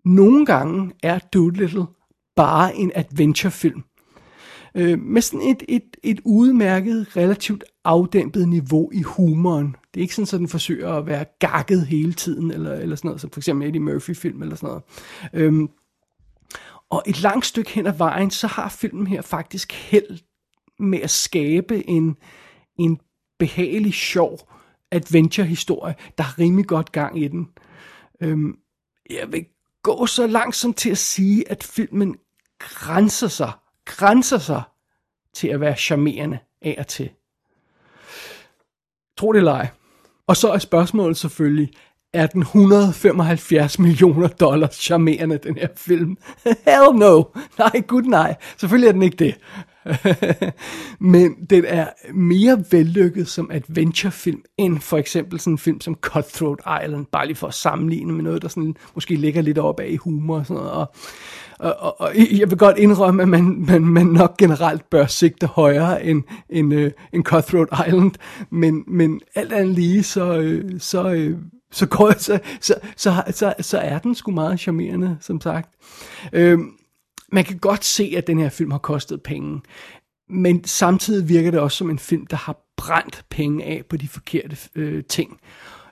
Nogle 0.05 0.45
gange 0.45 0.91
er 1.03 1.19
Doolittle 1.19 1.85
bare 2.35 2.75
en 2.75 2.91
adventurefilm 2.95 3.83
øh, 4.75 4.99
med 4.99 5.21
sådan 5.21 5.47
et, 5.49 5.63
et, 5.67 5.97
et 6.03 6.19
udmærket, 6.25 7.17
relativt 7.17 7.63
afdæmpet 7.83 8.47
niveau 8.47 8.91
i 8.93 9.01
humoren. 9.01 9.75
Det 9.93 9.99
er 9.99 10.01
ikke 10.01 10.15
sådan, 10.15 10.35
at 10.35 10.39
den 10.39 10.47
forsøger 10.47 10.93
at 10.93 11.05
være 11.05 11.25
gakket 11.39 11.87
hele 11.87 12.13
tiden, 12.13 12.51
eller, 12.51 12.73
eller 12.73 12.95
sådan 12.95 13.07
noget, 13.07 13.21
som 13.21 13.29
for 13.29 13.39
eksempel 13.39 13.67
Eddie 13.67 13.81
Murphy-film 13.81 14.41
eller 14.41 14.55
sådan 14.55 14.67
noget. 14.67 14.83
Øhm, 15.33 15.69
og 16.89 17.03
et 17.05 17.21
langt 17.21 17.45
stykke 17.45 17.71
hen 17.71 17.87
ad 17.87 17.97
vejen, 17.97 18.31
så 18.31 18.47
har 18.47 18.69
filmen 18.69 19.07
her 19.07 19.21
faktisk 19.21 19.71
held 19.71 20.19
med 20.79 20.99
at 20.99 21.09
skabe 21.09 21.89
en, 21.89 22.17
en 22.79 22.99
behagelig 23.39 23.93
sjov 23.93 24.49
adventure-historie, 24.91 25.95
der 26.17 26.23
har 26.23 26.39
rimelig 26.39 26.65
godt 26.65 26.91
gang 26.91 27.21
i 27.21 27.27
den. 27.27 27.47
Øhm, 28.21 28.57
jeg 29.09 29.31
vil 29.31 29.45
gå 29.83 30.05
så 30.05 30.27
langt 30.27 30.55
som 30.55 30.73
til 30.73 30.89
at 30.89 30.97
sige, 30.97 31.51
at 31.51 31.63
filmen 31.63 32.15
grænser 32.59 33.27
sig, 33.27 33.51
grænser 33.85 34.37
sig 34.37 34.61
til 35.33 35.47
at 35.47 35.61
være 35.61 35.75
charmerende 35.75 36.39
af 36.61 36.75
og 36.79 36.87
til. 36.87 37.09
Tro 39.17 39.31
det 39.31 39.37
eller 39.37 39.51
ej. 39.51 39.67
Og 40.27 40.37
så 40.37 40.51
er 40.51 40.57
spørgsmålet 40.57 41.17
selvfølgelig, 41.17 41.71
er 42.13 42.27
den 42.27 42.41
175 42.41 43.79
millioner 43.79 44.27
dollars 44.27 44.75
charmerende, 44.75 45.37
den 45.37 45.57
her 45.57 45.67
film? 45.77 46.17
Hell 46.65 46.95
no! 46.95 47.23
Nej, 47.57 47.81
gud 47.87 48.01
nej. 48.01 48.35
Selvfølgelig 48.57 48.87
er 48.87 48.91
den 48.91 49.01
ikke 49.01 49.17
det. 49.17 49.35
Men 51.13 51.35
den 51.49 51.65
er 51.65 51.87
mere 52.13 52.63
vellykket 52.71 53.27
som 53.27 53.49
adventurefilm, 53.53 54.41
end 54.57 54.79
for 54.79 54.97
eksempel 54.97 55.39
sådan 55.39 55.53
en 55.53 55.57
film 55.57 55.81
som 55.81 55.95
Cutthroat 55.95 56.83
Island, 56.83 57.05
bare 57.11 57.25
lige 57.25 57.35
for 57.35 57.47
at 57.47 57.53
sammenligne 57.53 58.13
med 58.13 58.23
noget, 58.23 58.41
der 58.41 58.47
sådan 58.47 58.75
måske 58.95 59.15
ligger 59.15 59.41
lidt 59.41 59.57
op 59.57 59.79
af 59.79 59.87
i 59.89 59.95
humor 59.95 60.37
og 60.37 60.45
sådan 60.45 60.63
noget. 60.63 60.71
Og, 60.71 60.87
og, 61.59 61.75
og, 61.79 62.01
og 62.01 62.11
jeg 62.39 62.49
vil 62.49 62.57
godt 62.57 62.77
indrømme, 62.77 63.21
at 63.21 63.29
man, 63.29 63.65
man, 63.67 63.81
man 63.81 64.05
nok 64.05 64.37
generelt 64.37 64.89
bør 64.89 65.05
sigte 65.05 65.47
højere 65.47 66.05
end, 66.05 66.23
end, 66.49 66.73
øh, 66.73 66.91
end 67.13 67.23
Cutthroat 67.23 67.87
Island, 67.87 68.11
men, 68.49 68.83
men 68.87 69.21
alt 69.35 69.53
andet 69.53 69.75
lige, 69.75 70.03
så, 70.03 70.37
øh, 70.37 70.79
så, 70.79 71.13
øh, 71.13 71.37
så, 71.71 71.85
går, 71.85 72.13
så, 72.17 72.39
så, 72.61 72.75
så, 72.97 73.23
så, 73.31 73.53
så 73.59 73.77
er 73.77 73.99
den 73.99 74.15
sgu 74.15 74.31
meget 74.31 74.59
charmerende, 74.59 75.17
som 75.21 75.41
sagt. 75.41 75.69
Uh, 76.37 76.59
man 77.33 77.43
kan 77.43 77.57
godt 77.57 77.85
se, 77.85 78.13
at 78.17 78.27
den 78.27 78.39
her 78.39 78.49
film 78.49 78.71
har 78.71 78.77
kostet 78.77 79.21
penge, 79.21 79.61
men 80.29 80.63
samtidig 80.63 81.29
virker 81.29 81.51
det 81.51 81.59
også 81.59 81.77
som 81.77 81.89
en 81.89 81.99
film, 81.99 82.25
der 82.25 82.37
har 82.37 82.57
brændt 82.77 83.25
penge 83.29 83.63
af 83.63 83.83
på 83.89 83.97
de 83.97 84.07
forkerte 84.07 84.57
øh, 84.75 85.03
ting. 85.03 85.39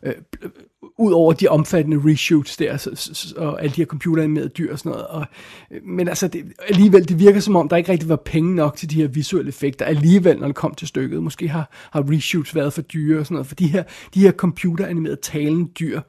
Øh, 0.03 0.13
øh 0.41 0.49
Udover 0.97 1.33
de 1.33 1.47
omfattende 1.47 2.01
reshoots 2.11 2.57
der, 2.57 2.77
så, 2.77 2.89
så, 2.95 3.35
og 3.37 3.63
alle 3.63 3.75
de 3.75 3.81
her 3.81 3.85
computeranimerede 3.85 4.49
dyr 4.49 4.71
og 4.71 4.79
sådan 4.79 4.89
noget. 4.89 5.07
Og, 5.07 5.25
øh, 5.71 5.83
men 5.83 6.07
altså, 6.07 6.27
det, 6.27 6.45
alligevel, 6.67 7.07
det 7.07 7.19
virker 7.19 7.39
som 7.39 7.55
om, 7.55 7.69
der 7.69 7.75
ikke 7.77 7.91
rigtig 7.91 8.09
var 8.09 8.15
penge 8.15 8.55
nok 8.55 8.75
til 8.75 8.89
de 8.89 8.95
her 8.95 9.07
visuelle 9.07 9.49
effekter. 9.49 9.85
Alligevel, 9.85 10.39
når 10.39 10.47
det 10.47 10.55
kom 10.55 10.75
til 10.75 10.87
stykket. 10.87 11.23
Måske 11.23 11.47
har, 11.47 11.69
har 11.91 12.11
reshoots 12.11 12.55
været 12.55 12.73
for 12.73 12.81
dyre 12.81 13.19
og 13.19 13.25
sådan 13.25 13.35
noget. 13.35 13.47
For 13.47 13.55
de 13.55 13.67
her, 13.67 13.83
de 14.13 14.19
her 14.19 14.31
computeranimerede 14.31 15.19
talende 15.21 15.71
dyr, 15.79 16.01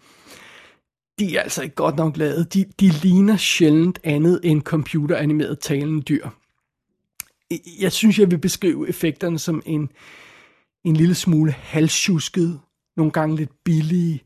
de 1.19 1.37
er 1.37 1.43
altså 1.43 1.63
ikke 1.63 1.75
godt 1.75 1.97
nok 1.97 2.17
lavet. 2.17 2.55
De, 2.55 2.65
de 2.81 2.89
ligner 2.89 3.37
sjældent 3.37 3.99
andet 4.05 4.41
end 4.45 4.63
computeranimeret 4.63 5.59
talende 5.59 6.03
dyr. 6.03 6.29
Jeg 7.81 7.93
synes, 7.93 8.19
jeg 8.19 8.31
vil 8.31 8.39
beskrive 8.39 8.89
effekterne 8.89 9.39
som 9.39 9.63
en, 9.67 9.91
en 10.85 10.97
lille 10.97 11.15
smule 11.15 11.53
halsjusket, 11.53 12.61
nogle 12.97 13.13
gange 13.13 13.37
lidt 13.37 13.51
billige, 13.65 14.23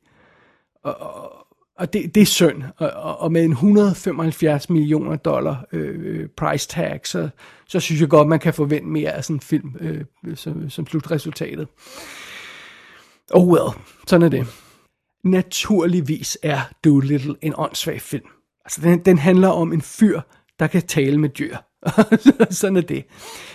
og, 0.82 1.00
og, 1.00 1.46
og 1.78 1.92
det, 1.92 2.14
det 2.14 2.20
er 2.20 2.26
synd. 2.26 2.62
Og, 2.76 3.18
og 3.18 3.32
med 3.32 3.44
en 3.44 3.50
175 3.50 4.70
millioner 4.70 5.16
dollar 5.16 5.64
øh, 5.72 6.28
price 6.28 6.68
tag, 6.68 7.00
så, 7.04 7.28
så 7.68 7.80
synes 7.80 8.00
jeg 8.00 8.08
godt, 8.08 8.28
man 8.28 8.40
kan 8.40 8.54
forvente 8.54 8.88
mere 8.88 9.12
af 9.12 9.24
sådan 9.24 9.36
en 9.36 9.40
film 9.40 9.76
øh, 9.80 10.04
som, 10.34 10.70
som 10.70 10.86
slutresultatet. 10.86 11.68
Oh 13.30 13.48
well, 13.48 13.70
sådan 14.06 14.22
er 14.22 14.28
det 14.28 14.65
naturligvis 15.26 16.38
er 16.42 16.60
Doolittle 16.84 17.34
en 17.42 17.54
åndssvag 17.56 18.02
film. 18.02 18.26
Altså, 18.64 18.80
den, 18.80 18.98
den 18.98 19.18
handler 19.18 19.48
om 19.48 19.72
en 19.72 19.82
fyr, 19.82 20.20
der 20.58 20.66
kan 20.66 20.82
tale 20.82 21.18
med 21.18 21.28
dyr. 21.28 21.56
Sådan 22.50 22.76
er 22.76 22.80
det. 22.80 23.04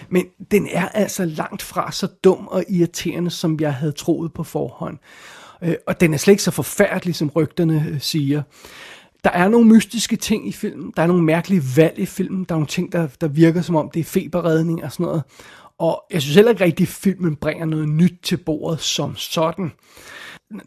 Men 0.09 0.25
den 0.51 0.67
er 0.71 0.87
altså 0.87 1.25
langt 1.25 1.61
fra 1.61 1.91
så 1.91 2.07
dum 2.23 2.47
og 2.47 2.63
irriterende, 2.69 3.29
som 3.29 3.59
jeg 3.59 3.73
havde 3.73 3.91
troet 3.91 4.33
på 4.33 4.43
forhånd. 4.43 4.97
Øh, 5.63 5.75
og 5.87 6.01
den 6.01 6.13
er 6.13 6.17
slet 6.17 6.31
ikke 6.31 6.43
så 6.43 6.51
forfærdelig, 6.51 7.15
som 7.15 7.29
rygterne 7.29 7.85
øh, 7.89 8.01
siger. 8.01 8.41
Der 9.23 9.29
er 9.29 9.49
nogle 9.49 9.67
mystiske 9.67 10.15
ting 10.15 10.47
i 10.47 10.51
filmen. 10.51 10.93
Der 10.95 11.03
er 11.03 11.07
nogle 11.07 11.23
mærkelige 11.23 11.63
valg 11.75 11.99
i 11.99 12.05
filmen. 12.05 12.43
Der 12.43 12.55
er 12.55 12.57
nogle 12.57 12.67
ting, 12.67 12.91
der, 12.91 13.07
der 13.21 13.27
virker 13.27 13.61
som 13.61 13.75
om, 13.75 13.89
det 13.93 13.99
er 13.99 14.03
feberredning 14.03 14.83
og 14.83 14.91
sådan 14.91 15.05
noget. 15.05 15.23
Og 15.77 16.03
jeg 16.11 16.21
synes 16.21 16.35
heller 16.35 16.51
ikke 16.51 16.63
rigtigt, 16.63 16.87
at 16.87 16.93
filmen 16.93 17.35
bringer 17.35 17.65
noget 17.65 17.89
nyt 17.89 18.19
til 18.23 18.37
bordet 18.37 18.79
som 18.79 19.15
sådan 19.15 19.71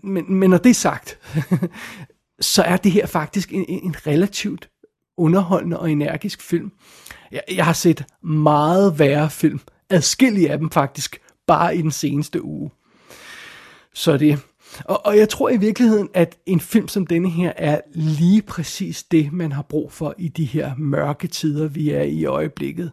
men, 0.02 0.34
men 0.34 0.50
når 0.50 0.58
det 0.58 0.70
er 0.70 0.74
sagt, 0.74 1.18
så 2.40 2.62
er 2.62 2.76
det 2.76 2.92
her 2.92 3.06
faktisk 3.06 3.52
en, 3.52 3.64
en 3.68 3.94
relativt 4.06 4.68
underholdende 5.16 5.80
og 5.80 5.90
energisk 5.90 6.42
film. 6.42 6.72
Jeg, 7.32 7.42
jeg 7.52 7.64
har 7.64 7.72
set 7.72 8.04
meget 8.22 8.98
værre 8.98 9.30
film, 9.30 9.60
adskillige 9.90 10.50
af 10.50 10.58
dem 10.58 10.70
faktisk, 10.70 11.20
bare 11.46 11.76
i 11.76 11.82
den 11.82 11.90
seneste 11.90 12.44
uge. 12.44 12.70
Så 13.94 14.16
det, 14.16 14.38
og, 14.84 15.06
og 15.06 15.18
jeg 15.18 15.28
tror 15.28 15.48
i 15.48 15.56
virkeligheden, 15.56 16.08
at 16.14 16.36
en 16.46 16.60
film 16.60 16.88
som 16.88 17.06
denne 17.06 17.30
her 17.30 17.52
er 17.56 17.80
lige 17.94 18.42
præcis 18.42 19.02
det, 19.02 19.32
man 19.32 19.52
har 19.52 19.62
brug 19.62 19.92
for 19.92 20.14
i 20.18 20.28
de 20.28 20.44
her 20.44 20.74
mørke 20.78 21.26
tider, 21.26 21.68
vi 21.68 21.90
er 21.90 22.02
i 22.02 22.24
øjeblikket. 22.24 22.92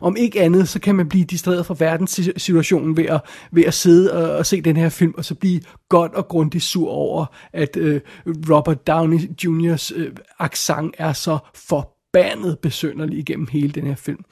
Om 0.00 0.16
ikke 0.16 0.40
andet, 0.40 0.68
så 0.68 0.80
kan 0.80 0.94
man 0.94 1.08
blive 1.08 1.24
distraheret 1.24 1.66
fra 1.66 1.76
verdenssituationen 1.78 2.96
ved 2.96 3.04
at, 3.04 3.20
ved 3.52 3.64
at 3.64 3.74
sidde 3.74 4.12
og, 4.12 4.36
og 4.36 4.46
se 4.46 4.60
den 4.60 4.76
her 4.76 4.88
film, 4.88 5.14
og 5.16 5.24
så 5.24 5.34
blive 5.34 5.60
godt 5.88 6.14
og 6.14 6.28
grundigt 6.28 6.64
sur 6.64 6.90
over, 6.90 7.26
at 7.52 7.76
øh, 7.76 8.00
Robert 8.26 8.86
Downey 8.86 9.18
Jr.'s 9.44 9.92
øh, 9.96 10.12
accent 10.38 10.94
er 10.98 11.12
så 11.12 11.38
forbandet 11.54 12.58
besønderlig 12.58 13.18
igennem 13.18 13.46
hele 13.46 13.72
den 13.72 13.86
her 13.86 13.96
film. 13.96 14.24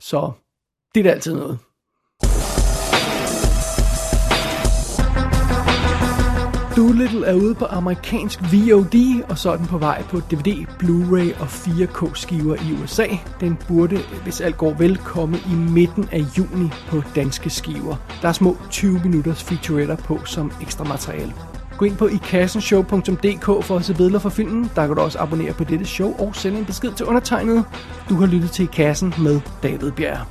Så 0.00 0.32
det 0.94 1.00
er 1.00 1.04
da 1.04 1.10
altid 1.10 1.34
noget. 1.34 1.58
Doolittle 6.76 7.26
er 7.26 7.34
ude 7.34 7.54
på 7.54 7.64
amerikansk 7.64 8.40
VOD, 8.42 9.22
og 9.28 9.38
så 9.38 9.50
er 9.50 9.56
den 9.56 9.66
på 9.66 9.78
vej 9.78 10.02
på 10.02 10.20
DVD, 10.20 10.66
Blu-ray 10.82 11.40
og 11.40 11.46
4K 11.46 12.14
skiver 12.14 12.54
i 12.54 12.82
USA. 12.82 13.06
Den 13.40 13.58
burde, 13.68 13.98
hvis 14.22 14.40
alt 14.40 14.56
går 14.56 14.74
vel, 14.74 14.96
komme 14.96 15.36
i 15.36 15.54
midten 15.54 16.08
af 16.12 16.20
juni 16.38 16.68
på 16.88 17.02
danske 17.14 17.50
skiver. 17.50 17.96
Der 18.22 18.28
er 18.28 18.32
små 18.32 18.56
20 18.70 19.00
minutters 19.04 19.42
featuretter 19.42 19.96
på 19.96 20.24
som 20.24 20.52
ekstra 20.62 20.84
materiale. 20.84 21.32
Gå 21.78 21.84
ind 21.84 21.96
på 21.96 22.06
ikassenshow.dk 22.06 23.64
for 23.64 23.76
at 23.76 23.84
se 23.84 23.94
billeder 23.94 24.18
fra 24.18 24.30
filmen. 24.30 24.70
Der 24.74 24.86
kan 24.86 24.96
du 24.96 25.02
også 25.02 25.18
abonnere 25.18 25.52
på 25.52 25.64
dette 25.64 25.84
show 25.84 26.14
og 26.18 26.36
sende 26.36 26.58
en 26.58 26.64
besked 26.64 26.92
til 26.92 27.06
undertegnet. 27.06 27.64
Du 28.08 28.14
har 28.14 28.26
lyttet 28.26 28.50
til 28.50 28.62
I 28.62 28.68
Kassen 28.72 29.14
med 29.18 29.40
David 29.62 29.90
Bjerg. 29.90 30.26